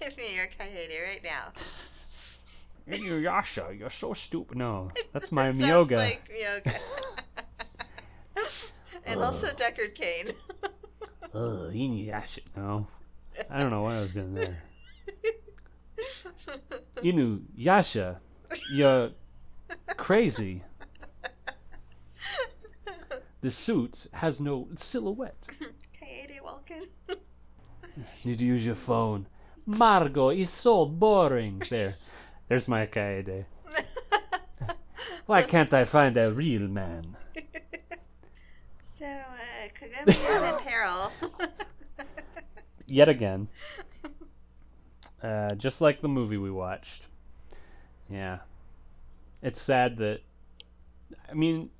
Give 0.00 0.16
me 0.16 0.36
your 0.36 0.46
coyote 0.58 1.00
right 1.06 1.20
now. 1.22 1.52
Inuyasha, 2.90 3.78
you're 3.78 3.90
so 3.90 4.12
stupid. 4.14 4.56
No, 4.58 4.90
that's 5.12 5.30
my 5.30 5.52
Sounds 5.52 5.64
Myoga. 5.64 5.96
like 5.96 6.28
Myoga. 6.28 6.78
and 9.06 9.22
also 9.22 9.46
Deckard 9.54 9.94
Cain. 9.94 10.34
Ugh, 11.32 11.72
Inuyasha. 11.72 12.40
No. 12.56 12.88
I 13.48 13.60
don't 13.60 13.70
know 13.70 13.82
what 13.82 13.92
I 13.92 14.00
was 14.00 14.12
doing 14.12 14.34
there. 14.34 14.56
Inuyasha, 16.96 18.16
you're 18.72 19.10
crazy. 20.00 20.62
The 23.42 23.50
suit 23.50 24.06
has 24.14 24.40
no 24.40 24.68
silhouette. 24.76 25.46
Coyote 25.98 26.40
Walken. 26.44 27.16
Need 28.24 28.38
to 28.38 28.44
use 28.44 28.66
your 28.66 28.74
phone. 28.74 29.26
Margot 29.66 30.30
is 30.30 30.50
so 30.50 30.86
boring. 30.86 31.62
There. 31.70 31.96
There's 32.48 32.66
my 32.66 32.86
Kaede. 32.86 33.44
Why 35.26 35.42
can't 35.42 35.72
I 35.72 35.84
find 35.84 36.16
a 36.16 36.32
real 36.32 36.66
man? 36.66 37.16
So, 38.78 39.06
uh, 39.06 39.68
Kagome 39.74 40.08
is 40.08 40.48
in 40.48 40.58
peril. 40.58 41.12
yet 42.86 43.08
again. 43.08 43.48
Uh, 45.22 45.54
just 45.54 45.80
like 45.80 46.00
the 46.00 46.08
movie 46.08 46.38
we 46.38 46.50
watched. 46.50 47.04
Yeah. 48.10 48.40
It's 49.42 49.60
sad 49.60 49.96
that. 49.98 50.20
I 51.28 51.34
mean, 51.34 51.70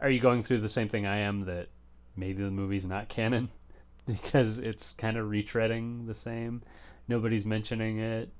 are 0.00 0.10
you 0.10 0.20
going 0.20 0.42
through 0.42 0.60
the 0.60 0.68
same 0.68 0.88
thing 0.88 1.06
I 1.06 1.18
am 1.18 1.44
that 1.46 1.68
maybe 2.16 2.42
the 2.42 2.50
movie's 2.50 2.86
not 2.86 3.08
canon? 3.08 3.50
because 4.06 4.58
it's 4.58 4.92
kind 4.94 5.16
of 5.16 5.28
retreading 5.28 6.06
the 6.06 6.14
same. 6.14 6.62
Nobody's 7.08 7.44
mentioning 7.44 7.98
it. 7.98 8.30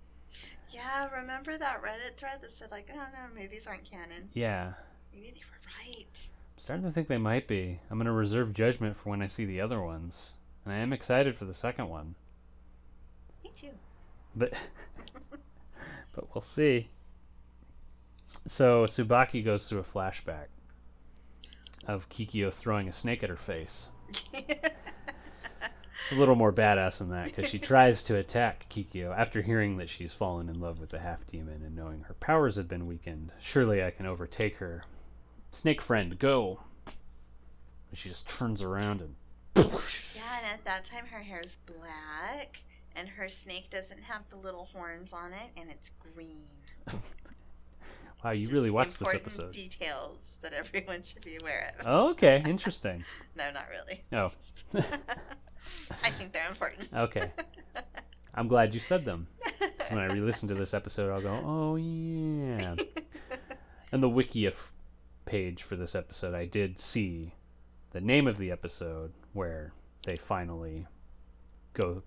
Yeah, 0.69 1.09
remember 1.11 1.57
that 1.59 1.83
Reddit 1.83 2.17
thread 2.17 2.39
that 2.41 2.51
said, 2.51 2.71
like, 2.71 2.89
oh 2.93 2.97
no, 2.97 3.41
movies 3.41 3.67
aren't 3.67 3.91
canon? 3.91 4.29
Yeah. 4.33 4.75
Maybe 5.13 5.27
they 5.27 5.41
were 5.41 5.61
right. 5.79 6.29
I'm 6.57 6.59
starting 6.59 6.85
to 6.85 6.93
think 6.93 7.09
they 7.09 7.19
might 7.19 7.49
be. 7.49 7.81
I'm 7.91 7.99
going 7.99 8.07
to 8.07 8.13
reserve 8.13 8.55
judgment 8.55 8.97
for 8.97 9.11
when 9.11 9.23
I 9.23 9.27
see 9.27 9.45
the 9.45 9.61
other 9.61 9.83
ones. 9.83 10.39
And 10.65 10.73
I 10.73 10.79
am 10.79 10.93
excited 10.93 11.37
for 11.37 11.45
the 11.45 11.55
second 11.55 11.89
one. 11.89 12.15
Me 13.43 13.51
too. 13.55 13.71
But 14.37 14.53
but 16.15 16.35
we'll 16.35 16.43
see. 16.43 16.91
So 18.47 18.85
Tsubaki 18.85 19.45
goes 19.45 19.69
through 19.69 19.81
a 19.81 19.85
flashback 19.85 20.47
of 21.87 22.09
Kikyo 22.09 22.53
throwing 22.53 22.89
a 22.89 22.93
snake 22.93 23.23
at 23.23 23.31
her 23.31 23.37
face. 23.37 23.89
it's 24.09 26.13
a 26.13 26.15
little 26.15 26.35
more 26.35 26.53
badass 26.53 26.99
than 26.99 27.11
that 27.11 27.27
because 27.27 27.49
she 27.49 27.59
tries 27.59 28.03
to 28.05 28.17
attack 28.17 28.67
Kikyo 28.71 29.17
after 29.17 29.43
hearing 29.43 29.77
that 29.77 29.91
she's 29.91 30.13
fallen 30.13 30.49
in 30.49 30.61
love 30.61 30.81
with 30.81 30.91
the 30.91 31.01
half 31.01 31.27
demon 31.27 31.63
and 31.65 31.77
knowing 31.77 32.03
her 32.03 32.15
powers 32.15 32.57
have 32.57 32.69
been 32.69 32.87
weakened. 32.87 33.33
Surely 33.41 33.83
I 33.83 33.91
can 33.91 34.07
overtake 34.07 34.57
her. 34.57 34.85
Snake 35.53 35.81
friend, 35.81 36.19
go! 36.19 36.61
And 36.87 37.99
she 37.99 38.09
just 38.09 38.29
turns 38.29 38.63
around 38.63 39.01
and. 39.01 39.15
Yeah, 39.57 40.39
and 40.39 40.47
at 40.55 40.65
that 40.65 40.85
time 40.85 41.07
her 41.07 41.23
hair's 41.23 41.59
black 41.67 42.63
and 42.97 43.09
her 43.09 43.29
snake 43.29 43.69
doesn't 43.69 44.05
have 44.05 44.29
the 44.31 44.37
little 44.37 44.69
horns 44.73 45.13
on 45.13 45.33
it 45.33 45.51
and 45.61 45.71
it's 45.71 45.91
green. 45.91 46.47
Wow, 48.25 48.33
you 48.33 48.49
really 48.53 48.71
watched 48.71 48.99
this 48.99 49.15
episode. 49.15 49.53
Details 49.53 50.39
that 50.43 50.53
everyone 50.53 51.03
should 51.03 51.25
be 51.25 51.37
aware 51.41 51.73
of. 51.79 51.87
Oh, 51.87 52.11
okay, 52.11 52.43
interesting. 52.47 53.03
no, 53.37 53.51
not 53.53 53.65
really. 53.71 54.03
Oh. 54.13 54.29
I 56.05 56.11
think 56.11 56.33
they're 56.33 56.49
important. 56.49 56.89
Okay. 56.95 57.33
I'm 58.35 58.47
glad 58.47 58.75
you 58.75 58.81
said 58.81 59.05
them. 59.05 59.27
When 59.89 59.99
I 59.99 60.07
re-listen 60.07 60.49
to 60.49 60.55
this 60.55 60.75
episode, 60.75 61.13
I'll 61.13 61.21
go, 61.21 61.41
"Oh 61.45 61.77
yeah." 61.77 62.77
and 63.91 64.03
the 64.03 64.09
wiki 64.09 64.49
page 65.25 65.63
for 65.63 65.77
this 65.77 65.95
episode, 65.95 66.35
I 66.35 66.45
did 66.45 66.79
see 66.79 67.35
the 67.91 68.01
name 68.01 68.27
of 68.27 68.39
the 68.39 68.53
episode 68.53 69.13
where 69.33 69.73
they 70.05 70.17
finally 70.17 70.87
go 71.73 72.03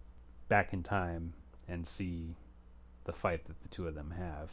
back 0.47 0.73
in 0.73 0.84
time 0.84 1.34
and 1.67 1.86
see 1.88 2.36
the 3.04 3.13
fight 3.13 3.45
that 3.45 3.62
the 3.62 3.67
two 3.67 3.88
of 3.88 3.95
them 3.95 4.13
have 4.17 4.49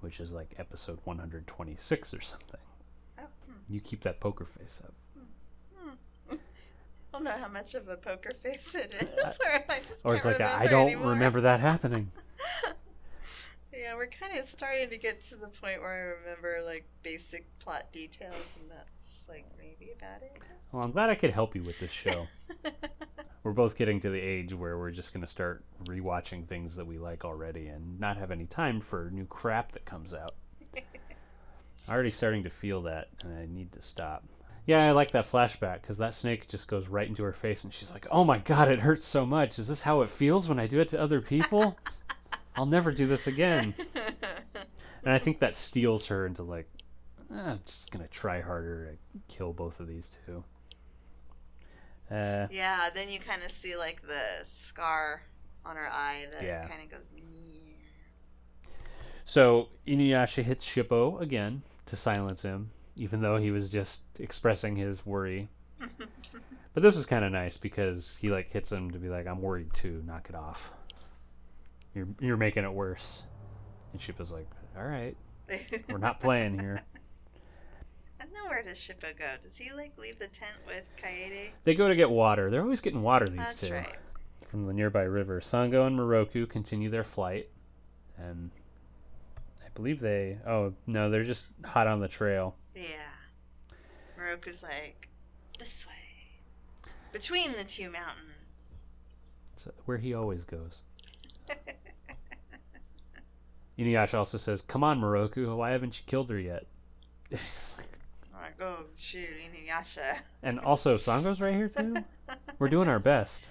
which 0.00 0.20
is 0.20 0.32
like 0.32 0.54
episode 0.58 0.98
126 1.04 2.14
or 2.14 2.20
something. 2.20 2.60
Oh, 3.18 3.24
hmm. 3.46 3.72
You 3.72 3.80
keep 3.80 4.02
that 4.04 4.20
poker 4.20 4.44
face 4.44 4.82
up. 4.84 4.94
Hmm. 6.28 6.34
I 6.34 6.36
don't 7.12 7.24
know 7.24 7.30
how 7.30 7.48
much 7.48 7.74
of 7.74 7.88
a 7.88 7.96
poker 7.96 8.32
face 8.34 8.74
it 8.74 8.90
is, 9.02 9.14
or 9.24 9.64
I 9.68 9.78
just 9.80 10.00
or 10.04 10.14
it's 10.14 10.24
like 10.24 10.40
I 10.40 10.66
don't 10.66 10.88
anymore. 10.90 11.12
remember 11.12 11.40
that 11.42 11.60
happening. 11.60 12.10
yeah, 13.72 13.94
we're 13.96 14.06
kind 14.06 14.38
of 14.38 14.44
starting 14.44 14.90
to 14.90 14.98
get 14.98 15.20
to 15.22 15.36
the 15.36 15.48
point 15.48 15.80
where 15.80 16.16
I 16.16 16.20
remember 16.20 16.62
like 16.66 16.86
basic 17.02 17.46
plot 17.58 17.84
details, 17.92 18.56
and 18.60 18.70
that's 18.70 19.24
like 19.28 19.46
maybe 19.58 19.92
about 19.96 20.22
it. 20.22 20.38
Well, 20.72 20.84
I'm 20.84 20.92
glad 20.92 21.08
I 21.08 21.14
could 21.14 21.30
help 21.30 21.54
you 21.54 21.62
with 21.62 21.80
this 21.80 21.90
show. 21.90 22.26
We're 23.48 23.54
both 23.54 23.78
getting 23.78 23.98
to 24.02 24.10
the 24.10 24.20
age 24.20 24.52
where 24.52 24.76
we're 24.76 24.90
just 24.90 25.14
going 25.14 25.22
to 25.22 25.26
start 25.26 25.64
rewatching 25.84 26.46
things 26.46 26.76
that 26.76 26.86
we 26.86 26.98
like 26.98 27.24
already 27.24 27.68
and 27.68 27.98
not 27.98 28.18
have 28.18 28.30
any 28.30 28.44
time 28.44 28.82
for 28.82 29.08
new 29.10 29.24
crap 29.24 29.72
that 29.72 29.86
comes 29.86 30.12
out. 30.12 30.34
I'm 30.76 30.82
already 31.88 32.10
starting 32.10 32.42
to 32.42 32.50
feel 32.50 32.82
that, 32.82 33.08
and 33.24 33.32
I 33.32 33.46
need 33.46 33.72
to 33.72 33.80
stop. 33.80 34.24
Yeah, 34.66 34.86
I 34.86 34.90
like 34.90 35.12
that 35.12 35.32
flashback 35.32 35.80
because 35.80 35.96
that 35.96 36.12
snake 36.12 36.46
just 36.46 36.68
goes 36.68 36.88
right 36.88 37.08
into 37.08 37.22
her 37.22 37.32
face, 37.32 37.64
and 37.64 37.72
she's 37.72 37.94
like, 37.94 38.06
"Oh 38.10 38.22
my 38.22 38.36
god, 38.36 38.68
it 38.68 38.80
hurts 38.80 39.06
so 39.06 39.24
much. 39.24 39.58
Is 39.58 39.68
this 39.68 39.80
how 39.80 40.02
it 40.02 40.10
feels 40.10 40.46
when 40.46 40.58
I 40.58 40.66
do 40.66 40.80
it 40.80 40.88
to 40.88 41.00
other 41.00 41.22
people? 41.22 41.78
I'll 42.58 42.66
never 42.66 42.92
do 42.92 43.06
this 43.06 43.26
again." 43.26 43.74
And 45.04 45.14
I 45.14 45.18
think 45.18 45.38
that 45.38 45.56
steels 45.56 46.06
her 46.06 46.26
into 46.26 46.42
like, 46.42 46.68
ah, 47.32 47.52
I'm 47.52 47.60
just 47.64 47.90
gonna 47.90 48.08
try 48.08 48.42
harder 48.42 48.98
to 49.14 49.34
kill 49.34 49.54
both 49.54 49.80
of 49.80 49.88
these 49.88 50.10
two. 50.26 50.44
Uh, 52.10 52.46
yeah, 52.50 52.80
then 52.94 53.08
you 53.10 53.20
kind 53.20 53.42
of 53.42 53.50
see 53.50 53.76
like 53.76 54.02
the 54.02 54.44
scar 54.44 55.22
on 55.64 55.76
her 55.76 55.88
eye 55.92 56.24
that 56.32 56.42
yeah. 56.42 56.66
kind 56.66 56.82
of 56.82 56.90
goes. 56.90 57.10
So 59.24 59.68
Inuyasha 59.86 60.42
hits 60.42 60.64
Shippo 60.66 61.20
again 61.20 61.62
to 61.84 61.96
silence 61.96 62.42
him, 62.42 62.70
even 62.96 63.20
though 63.20 63.36
he 63.36 63.50
was 63.50 63.70
just 63.70 64.04
expressing 64.18 64.76
his 64.76 65.04
worry. 65.04 65.48
but 65.78 66.82
this 66.82 66.96
was 66.96 67.04
kind 67.04 67.26
of 67.26 67.30
nice 67.30 67.58
because 67.58 68.16
he 68.22 68.30
like 68.30 68.50
hits 68.50 68.72
him 68.72 68.90
to 68.92 68.98
be 68.98 69.10
like, 69.10 69.26
"I'm 69.26 69.42
worried 69.42 69.74
too. 69.74 70.02
Knock 70.06 70.30
it 70.30 70.34
off. 70.34 70.72
You're 71.94 72.08
you're 72.20 72.38
making 72.38 72.64
it 72.64 72.72
worse." 72.72 73.24
And 73.92 74.00
Shippo's 74.00 74.32
like, 74.32 74.48
"All 74.74 74.84
right, 74.84 75.14
we're 75.90 75.98
not 75.98 76.20
playing 76.20 76.58
here." 76.58 76.78
And 78.20 78.30
then 78.34 78.48
where 78.48 78.62
does 78.62 78.78
Shippo 78.78 79.16
go? 79.16 79.34
Does 79.40 79.56
he 79.58 79.72
like 79.72 79.96
leave 79.98 80.18
the 80.18 80.26
tent 80.26 80.56
with 80.66 80.88
Kaede? 80.96 81.52
They 81.64 81.74
go 81.74 81.88
to 81.88 81.94
get 81.94 82.10
water. 82.10 82.50
They're 82.50 82.62
always 82.62 82.80
getting 82.80 83.02
water. 83.02 83.28
These 83.28 83.38
That's 83.38 83.68
two 83.68 83.74
right. 83.74 83.98
from 84.50 84.66
the 84.66 84.72
nearby 84.72 85.02
river. 85.02 85.40
Sango 85.40 85.86
and 85.86 85.98
Miroku 85.98 86.48
continue 86.48 86.90
their 86.90 87.04
flight, 87.04 87.48
and 88.16 88.50
I 89.64 89.68
believe 89.74 90.00
they. 90.00 90.38
Oh 90.46 90.74
no, 90.86 91.10
they're 91.10 91.22
just 91.22 91.46
hot 91.64 91.86
on 91.86 92.00
the 92.00 92.08
trail. 92.08 92.56
Yeah. 92.74 93.12
Miroku's 94.18 94.62
like 94.64 95.08
this 95.58 95.86
way, 95.86 96.90
between 97.12 97.52
the 97.52 97.64
two 97.64 97.90
mountains. 97.90 98.82
It's 99.54 99.68
uh, 99.68 99.70
where 99.84 99.98
he 99.98 100.12
always 100.12 100.44
goes. 100.44 100.82
Inuyasha 103.78 104.14
also 104.14 104.38
says, 104.38 104.62
"Come 104.62 104.82
on, 104.82 105.00
Miroku. 105.00 105.56
Why 105.56 105.70
haven't 105.70 106.00
you 106.00 106.04
killed 106.06 106.30
her 106.30 106.38
yet?" 106.40 106.66
like, 108.48 108.68
oh 108.68 108.86
shoot, 108.96 109.28
Inuyasha. 109.38 110.20
And 110.42 110.58
also, 110.60 110.96
Sango's 110.96 111.40
right 111.40 111.54
here 111.54 111.68
too. 111.68 111.94
We're 112.58 112.68
doing 112.68 112.88
our 112.88 112.98
best. 112.98 113.46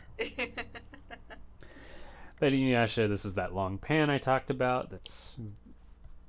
but 2.40 2.54
Inuyasha, 2.54 3.08
this 3.08 3.26
is 3.26 3.36
that 3.36 3.54
long 3.54 3.78
pan 3.78 4.10
I 4.10 4.18
talked 4.18 4.50
about. 4.50 4.90
That's 4.90 5.38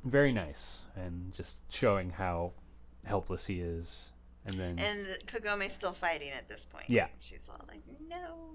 very 0.04 0.33
nice 0.33 0.85
and 0.96 1.33
just 1.33 1.61
showing 1.72 2.11
how 2.11 2.52
helpless 3.04 3.46
he 3.46 3.61
is. 3.61 4.12
And 4.46 4.59
then 4.59 4.70
and 4.70 5.07
Kagome's 5.26 5.72
still 5.72 5.92
fighting 5.92 6.31
at 6.37 6.48
this 6.48 6.66
point. 6.66 6.88
Yeah, 6.88 7.09
she's 7.20 7.48
all 7.50 7.64
like, 7.68 7.83
no. 8.09 8.54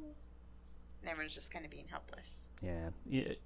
And 1.01 1.09
everyone's 1.11 1.35
just 1.35 1.51
kind 1.51 1.65
of 1.65 1.71
being 1.71 1.87
helpless. 1.89 2.49
Yeah, 2.61 2.89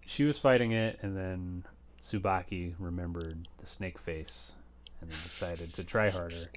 she 0.05 0.23
was 0.23 0.37
fighting 0.37 0.71
it, 0.71 0.99
and 1.01 1.17
then 1.17 1.63
Tsubaki 2.01 2.75
remembered 2.77 3.47
the 3.57 3.65
snake 3.65 3.97
face 3.97 4.53
and 5.01 5.09
then 5.09 5.15
decided 5.15 5.73
to 5.73 5.85
try 5.85 6.09
harder. 6.09 6.49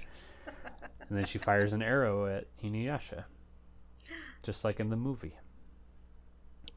And 1.09 1.19
then 1.19 1.25
she 1.25 1.39
fires 1.39 1.73
an 1.73 1.83
arrow 1.83 2.27
at 2.27 2.47
Inuyasha, 2.63 3.25
just 4.45 4.65
like 4.65 4.79
in 4.79 4.91
the 4.91 4.97
movie. 4.97 5.35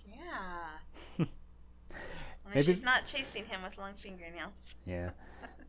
Yeah. 0.08 1.26
Maybe 2.49 2.63
she's 2.63 2.82
not 2.82 3.06
chasing 3.06 3.45
him 3.45 3.62
with 3.63 3.78
long 3.78 3.93
fingernails. 3.93 4.76
yeah. 4.88 5.12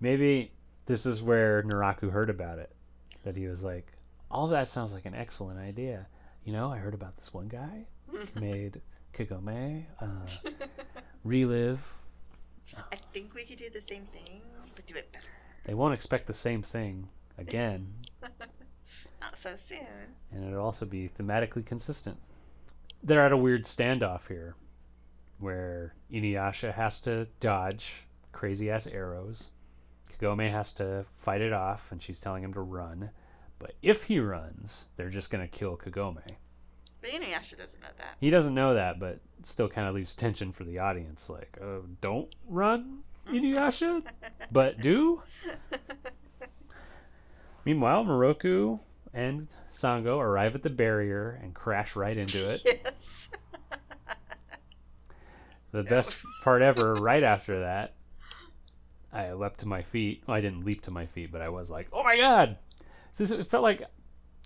Maybe 0.01 0.53
this 0.87 1.05
is 1.05 1.23
where 1.23 1.63
Naraku 1.63 2.11
heard 2.11 2.31
about 2.31 2.59
it. 2.59 2.75
That 3.25 3.37
he 3.37 3.47
was 3.47 3.63
like, 3.63 3.93
all 4.31 4.49
that 4.49 4.69
sounds 4.69 4.95
like 4.95 5.05
an 5.05 5.15
excellent 5.15 5.59
idea. 5.59 6.07
You 6.45 6.53
know, 6.53 6.73
I 6.73 6.79
heard 6.79 6.95
about 6.95 7.17
this 7.19 7.33
one 7.35 7.49
guy 7.49 7.87
made 8.41 8.81
Kagome 9.13 9.85
uh, 10.01 10.27
relive. 11.25 11.87
I 12.91 12.97
think 13.13 13.35
we 13.35 13.45
could 13.45 13.59
do 13.59 13.69
the 13.73 13.81
same 13.81 14.05
thing, 14.05 14.41
but 14.75 14.87
do 14.87 14.95
it 14.95 15.13
better. 15.13 15.25
They 15.65 15.75
won't 15.75 15.95
expect 15.95 16.27
the 16.27 16.35
same 16.35 16.63
thing 16.63 17.09
again. 17.39 17.95
Not 19.21 19.37
so 19.37 19.57
soon. 19.57 20.15
And 20.31 20.45
it'll 20.45 20.65
also 20.65 20.87
be 20.87 21.09
thematically 21.09 21.65
consistent. 21.65 22.19
They're 23.03 23.25
at 23.25 23.33
a 23.33 23.37
weird 23.37 23.65
standoff 23.65 24.29
here 24.29 24.55
where 25.39 25.95
Inuyasha 26.13 26.75
has 26.75 27.01
to 27.03 27.29
dodge 27.41 28.05
crazy 28.33 28.71
ass 28.71 28.87
arrows. 28.87 29.51
Kagome 30.11 30.51
has 30.51 30.73
to 30.75 31.07
fight 31.17 31.41
it 31.41 31.53
off, 31.53 31.91
and 31.91 32.03
she's 32.03 32.21
telling 32.21 32.43
him 32.43 32.55
to 32.55 32.61
run. 32.61 33.11
But 33.59 33.75
if 33.83 34.05
he 34.05 34.19
runs, 34.19 34.89
they're 34.97 35.11
just 35.11 35.31
going 35.31 35.47
to 35.47 35.49
kill 35.49 35.77
Kagome. 35.77 36.23
But 37.01 37.11
Inuyasha 37.11 37.57
doesn't 37.57 37.83
know 37.83 37.91
that. 37.99 38.17
He 38.21 38.31
doesn't 38.31 38.55
know 38.55 38.75
that, 38.75 38.99
but 38.99 39.21
still 39.43 39.69
kind 39.69 39.89
of 39.89 39.95
leaves 39.95 40.17
tension 40.17 40.53
for 40.53 40.65
the 40.65 40.79
audience. 40.79 41.29
Like, 41.29 41.59
uh, 41.63 41.81
don't 42.01 42.35
run, 42.49 43.04
Inuyasha, 43.27 44.07
but 44.53 44.79
do. 44.79 45.23
Meanwhile, 47.65 48.05
Miroku 48.05 48.81
and 49.13 49.49
Sango 49.73 50.19
arrive 50.19 50.55
at 50.55 50.63
the 50.63 50.71
barrier 50.71 51.39
and 51.43 51.55
crash 51.55 51.97
right 51.97 52.17
into 52.17 52.51
it. 52.51 52.63
Yes. 52.65 53.29
the 55.73 55.83
best 55.83 56.17
part 56.43 56.63
ever, 56.63 56.95
right 56.95 57.23
after 57.23 57.61
that, 57.61 57.95
I 59.13 59.33
leapt 59.33 59.61
to 59.61 59.69
my 59.69 59.83
feet. 59.83 60.23
Well, 60.27 60.37
I 60.37 60.41
didn't 60.41 60.65
leap 60.65 60.83
to 60.83 60.91
my 60.91 61.07
feet, 61.07 61.33
but 61.33 61.41
I 61.41 61.49
was 61.49 61.71
like, 61.71 61.89
"Oh 61.93 62.03
my 62.03 62.17
god!" 62.17 62.59
So 63.13 63.25
it 63.25 63.47
felt 63.47 63.63
like 63.63 63.83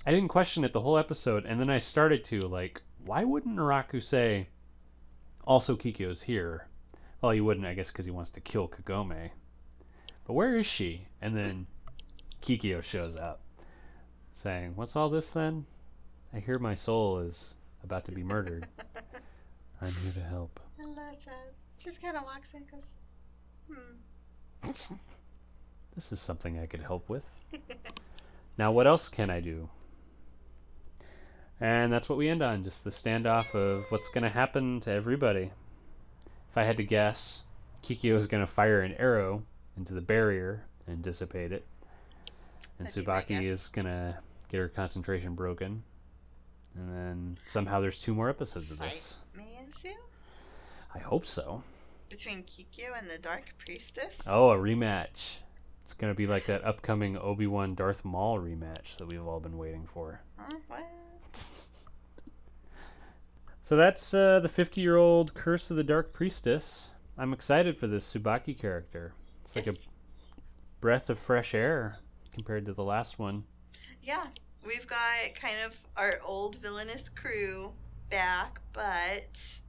I 0.06 0.10
didn't 0.10 0.28
question 0.28 0.62
it 0.64 0.72
the 0.72 0.82
whole 0.82 0.98
episode, 0.98 1.44
and 1.44 1.60
then 1.60 1.70
I 1.70 1.78
started 1.78 2.22
to 2.26 2.40
like, 2.40 2.82
why 3.04 3.24
wouldn't 3.24 3.56
Naraku 3.56 4.02
say, 4.02 4.48
"Also, 5.44 5.74
Kikyo's 5.76 6.22
here"? 6.22 6.67
Well, 7.20 7.32
he 7.32 7.40
wouldn't, 7.40 7.66
I 7.66 7.74
guess, 7.74 7.90
because 7.90 8.04
he 8.04 8.12
wants 8.12 8.30
to 8.32 8.40
kill 8.40 8.68
Kagome. 8.68 9.30
But 10.26 10.34
where 10.34 10.56
is 10.56 10.66
she? 10.66 11.08
And 11.20 11.36
then 11.36 11.66
Kikyo 12.42 12.82
shows 12.82 13.16
up, 13.16 13.40
saying, 14.32 14.72
"What's 14.76 14.94
all 14.94 15.08
this 15.08 15.30
then?" 15.30 15.66
I 16.32 16.40
hear 16.40 16.58
my 16.58 16.74
soul 16.74 17.20
is 17.20 17.54
about 17.82 18.04
to 18.04 18.12
be 18.12 18.22
murdered. 18.22 18.66
I'm 19.80 19.88
here 19.88 20.12
to 20.14 20.28
help. 20.28 20.60
I 20.78 20.84
love 20.84 21.16
that. 21.24 21.52
Just 21.78 22.02
kind 22.02 22.16
of 22.16 22.24
walks 22.24 22.52
in, 22.52 22.64
goes, 22.64 22.94
hmm. 23.70 24.66
This 25.94 26.12
is 26.12 26.20
something 26.20 26.58
I 26.58 26.66
could 26.66 26.82
help 26.82 27.08
with. 27.08 27.24
now, 28.58 28.72
what 28.72 28.86
else 28.86 29.08
can 29.08 29.30
I 29.30 29.40
do? 29.40 29.68
And 31.60 31.92
that's 31.92 32.08
what 32.08 32.18
we 32.18 32.28
end 32.28 32.42
on 32.42 32.62
just 32.64 32.84
the 32.84 32.90
standoff 32.90 33.54
of 33.54 33.86
what's 33.90 34.10
going 34.10 34.24
to 34.24 34.28
happen 34.28 34.80
to 34.80 34.92
everybody. 34.92 35.52
If 36.50 36.56
I 36.56 36.64
had 36.64 36.76
to 36.78 36.84
guess, 36.84 37.42
Kikyo 37.82 38.16
is 38.16 38.26
going 38.26 38.44
to 38.44 38.50
fire 38.50 38.80
an 38.80 38.94
arrow 38.94 39.42
into 39.76 39.94
the 39.94 40.00
barrier 40.00 40.64
and 40.86 41.02
dissipate 41.02 41.52
it. 41.52 41.66
And 42.78 42.88
Tsubaki 42.88 43.42
is 43.42 43.68
going 43.68 43.86
to 43.86 44.18
get 44.48 44.58
her 44.58 44.68
concentration 44.68 45.34
broken. 45.34 45.82
And 46.74 46.88
then 46.94 47.36
somehow 47.48 47.80
there's 47.80 48.00
two 48.00 48.14
more 48.14 48.30
episodes 48.30 48.70
of 48.70 48.78
this. 48.78 49.18
May 49.36 49.58
ensue? 49.60 49.96
I 50.94 50.98
hope 50.98 51.26
so. 51.26 51.62
Between 52.08 52.42
Kikyo 52.44 52.98
and 52.98 53.08
the 53.08 53.18
Dark 53.20 53.54
Priestess? 53.58 54.22
Oh, 54.26 54.50
a 54.50 54.56
rematch. 54.56 55.36
It's 55.84 55.94
going 55.94 56.12
to 56.12 56.16
be 56.16 56.26
like 56.26 56.44
that 56.46 56.64
upcoming 56.64 57.16
Obi 57.18 57.46
Wan 57.46 57.74
Darth 57.74 58.04
Maul 58.04 58.38
rematch 58.38 58.96
that 58.98 59.08
we've 59.08 59.26
all 59.26 59.40
been 59.40 59.58
waiting 59.58 59.86
for. 59.92 60.20
Huh? 60.38 60.56
What? 60.68 60.86
so 63.68 63.76
that's 63.76 64.14
uh, 64.14 64.40
the 64.40 64.48
50 64.48 64.80
year 64.80 64.96
old 64.96 65.34
Curse 65.34 65.70
of 65.70 65.76
the 65.76 65.84
Dark 65.84 66.14
Priestess. 66.14 66.88
I'm 67.18 67.34
excited 67.34 67.76
for 67.76 67.86
this 67.86 68.10
Tsubaki 68.10 68.58
character. 68.58 69.12
It's 69.44 69.56
like 69.56 69.66
yes. 69.66 69.76
a 69.76 70.40
breath 70.80 71.10
of 71.10 71.18
fresh 71.18 71.54
air 71.54 71.98
compared 72.32 72.64
to 72.64 72.72
the 72.72 72.82
last 72.82 73.18
one. 73.18 73.44
Yeah, 74.00 74.28
we've 74.66 74.86
got 74.86 75.34
kind 75.34 75.56
of 75.66 75.78
our 75.98 76.14
old 76.26 76.56
villainous 76.56 77.10
crew 77.10 77.74
back, 78.08 78.58
but 78.72 79.60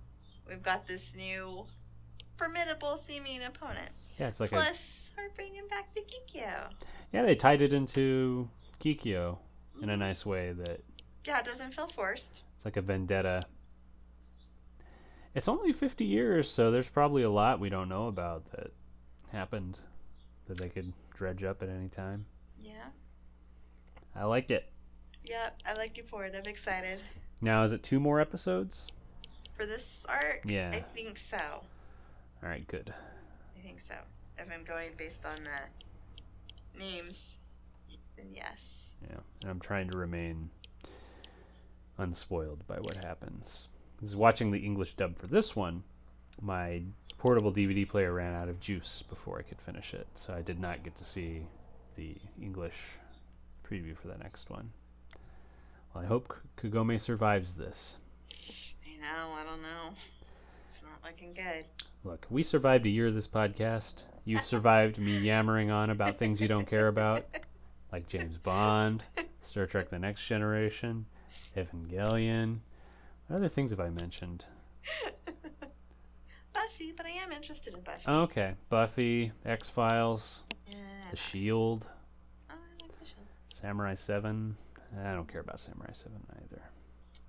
we've 0.48 0.64
got 0.64 0.88
this 0.88 1.18
new 1.18 1.66
formidable 2.38 2.96
seeming 2.96 3.44
opponent. 3.46 3.90
Yeah, 4.18 4.30
it's 4.30 4.40
like 4.40 4.52
plus 4.52 5.12
a... 5.18 5.24
we're 5.24 5.30
bringing 5.36 5.68
back 5.68 5.94
the 5.94 6.04
Kikyo. 6.04 6.70
Yeah, 7.12 7.24
they 7.24 7.36
tied 7.36 7.62
it 7.62 7.74
into 7.74 8.48
Kikyo 8.80 9.40
in 9.82 9.90
a 9.90 9.92
mm-hmm. 9.92 10.00
nice 10.00 10.26
way 10.26 10.54
that. 10.54 10.86
Yeah, 11.28 11.40
it 11.40 11.46
doesn't 11.46 11.74
feel 11.74 11.88
forced. 11.88 12.44
It's 12.56 12.64
like 12.64 12.78
a 12.78 12.82
vendetta. 12.82 13.42
It's 15.36 15.48
only 15.48 15.72
50 15.72 16.06
years, 16.06 16.50
so 16.50 16.72
there's 16.72 16.90
probably 16.90 17.24
a 17.24 17.30
lot 17.30 17.60
we 17.60 17.70
don't 17.70 17.90
know 17.90 18.08
about 18.08 18.52
that 18.52 18.72
happened 19.32 19.80
that 20.48 20.58
they 20.58 20.70
could 20.70 20.94
dredge 21.14 21.44
up 21.44 21.62
at 21.62 21.70
any 21.70 21.88
time. 21.88 22.26
Yeah. 22.60 22.88
I 24.16 24.26
like 24.26 24.50
it. 24.50 24.72
Yep, 25.26 25.62
I 25.68 25.76
like 25.76 25.98
you 25.98 26.04
for 26.04 26.26
it. 26.26 26.36
I'm 26.36 26.50
excited. 26.50 27.04
Now, 27.42 27.64
is 27.64 27.72
it 27.72 27.84
two 27.84 28.00
more 28.00 28.20
episodes? 28.20 28.88
For 29.54 29.66
this 29.66 30.06
arc? 30.10 30.42
Yeah. 30.46 30.72
I 30.74 30.80
think 30.80 31.18
so. 31.18 31.38
All 31.38 32.50
right, 32.50 32.68
good. 32.68 32.94
I 33.56 33.60
think 33.60 33.80
so. 33.80 33.96
If 34.38 34.52
I'm 34.52 34.64
going 34.64 34.92
based 34.98 35.26
on 35.26 35.40
the 35.44 36.80
names, 36.80 37.38
then 38.18 38.28
yes. 38.32 38.96
Yeah, 39.08 39.20
and 39.42 39.52
I'm 39.52 39.60
trying 39.60 39.90
to 39.92 39.98
remain 39.98 40.50
unspoiled 41.98 42.66
by 42.66 42.78
what 42.78 42.96
happens. 43.04 43.68
Because 44.00 44.16
watching 44.16 44.52
the 44.52 44.60
English 44.60 44.96
dub 44.96 45.18
for 45.18 45.28
this 45.28 45.56
one, 45.56 45.84
my 46.42 46.84
portable 47.18 47.52
DVD 47.52 47.88
player 47.88 48.14
ran 48.14 48.34
out 48.34 48.48
of 48.48 48.62
juice 48.62 49.04
before 49.10 49.40
I 49.40 49.42
could 49.42 49.60
finish 49.60 49.94
it, 49.94 50.08
so 50.16 50.34
I 50.34 50.42
did 50.42 50.60
not 50.60 50.84
get 50.84 50.96
to 50.96 51.04
see 51.04 51.42
the 51.98 52.16
English 52.42 52.82
preview 53.70 53.98
for 53.98 54.08
the 54.08 54.18
next 54.18 54.50
one. 54.50 54.72
Well, 55.94 56.06
I 56.06 56.08
hope 56.08 56.34
Kagome 56.58 56.98
survives 57.00 57.56
this. 57.56 57.98
I 58.86 59.02
know, 59.02 59.34
I 59.36 59.44
don't 59.44 59.62
know. 59.62 59.94
It's 60.66 60.82
not 60.82 61.04
looking 61.04 61.34
good. 61.34 61.66
Look, 62.06 62.26
we 62.30 62.42
survived 62.42 62.86
a 62.86 62.90
year 62.90 63.08
of 63.08 63.16
this 63.16 63.28
podcast. 63.28 64.04
You've 64.24 64.40
survived 64.46 64.98
me 64.98 65.20
yammering 65.20 65.72
on 65.72 65.90
about 65.90 66.12
things 66.12 66.40
you 66.40 66.48
don't 66.48 66.68
care 66.68 66.88
about, 66.88 67.22
like 67.92 68.08
James 68.08 68.38
Bond, 68.38 69.04
Star 69.42 69.66
Trek 69.66 69.90
The 69.90 70.00
Next 70.00 70.26
Generation, 70.26 71.06
Evangelion. 71.58 72.60
What 73.30 73.38
other 73.38 73.48
things 73.48 73.70
have 73.70 73.80
I 73.80 73.90
mentioned? 73.90 74.46
Buffy, 76.52 76.92
but 76.98 77.06
I 77.06 77.10
am 77.10 77.32
interested 77.32 77.76
in 77.76 77.82
Buffy. 77.82 78.10
Okay. 78.10 78.56
Buffy, 78.70 79.34
X 79.46 79.70
Files, 79.70 80.42
yeah, 80.66 80.76
The 81.12 81.16
Shield, 81.16 81.86
I 82.50 82.56
like 82.82 82.98
the 82.98 83.06
Shield. 83.06 83.28
Samurai 83.54 83.94
7. 83.94 84.58
I 85.06 85.14
don't 85.14 85.28
care 85.28 85.42
about 85.42 85.60
Samurai 85.60 85.92
7 85.92 86.18
either. 86.38 86.64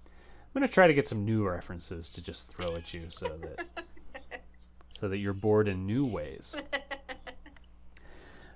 I'm 0.06 0.58
going 0.58 0.66
to 0.66 0.72
try 0.72 0.86
to 0.86 0.94
get 0.94 1.06
some 1.06 1.26
new 1.26 1.46
references 1.46 2.08
to 2.12 2.22
just 2.22 2.50
throw 2.50 2.74
at 2.76 2.94
you 2.94 3.02
so 3.02 3.26
that 3.36 3.84
so 4.88 5.06
that 5.06 5.18
you're 5.18 5.34
bored 5.34 5.68
in 5.68 5.86
new 5.86 6.06
ways. 6.06 6.56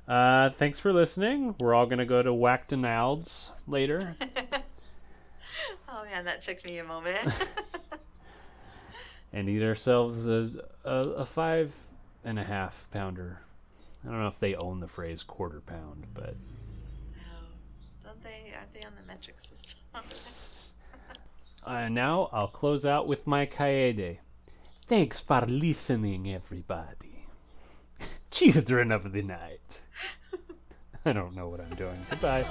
Uh, 0.06 0.50
thanks 0.50 0.78
for 0.78 0.92
listening. 0.92 1.54
We're 1.58 1.72
all 1.72 1.86
going 1.86 1.98
to 1.98 2.04
go 2.04 2.22
to 2.22 2.28
Whacktonalds 2.28 3.52
later. 3.66 4.16
Oh, 6.14 6.16
man, 6.16 6.24
that 6.26 6.42
took 6.42 6.64
me 6.64 6.78
a 6.78 6.84
moment. 6.84 7.26
and 9.32 9.48
eat 9.48 9.62
ourselves 9.62 10.26
a, 10.26 10.50
a, 10.84 10.90
a 10.90 11.26
five 11.26 11.74
and 12.24 12.38
a 12.38 12.44
half 12.44 12.86
pounder. 12.92 13.40
I 14.04 14.10
don't 14.10 14.20
know 14.20 14.28
if 14.28 14.38
they 14.38 14.54
own 14.54 14.80
the 14.80 14.88
phrase 14.88 15.22
quarter 15.22 15.60
pound, 15.60 16.06
but 16.14 16.36
don't 18.04 18.22
they? 18.22 18.52
Aren't 18.56 18.74
they 18.74 18.84
on 18.84 18.94
the 18.96 19.02
metric 19.02 19.40
system? 19.40 19.80
uh, 21.64 21.88
now 21.88 22.28
I'll 22.32 22.48
close 22.48 22.84
out 22.84 23.08
with 23.08 23.26
my 23.26 23.46
kaede. 23.46 24.18
Thanks 24.86 25.20
for 25.20 25.40
listening, 25.46 26.32
everybody. 26.32 27.26
Children 28.30 28.92
of 28.92 29.12
the 29.12 29.22
night. 29.22 29.82
I 31.06 31.12
don't 31.12 31.34
know 31.34 31.48
what 31.48 31.60
I'm 31.60 31.74
doing. 31.74 32.04
Goodbye. 32.10 32.44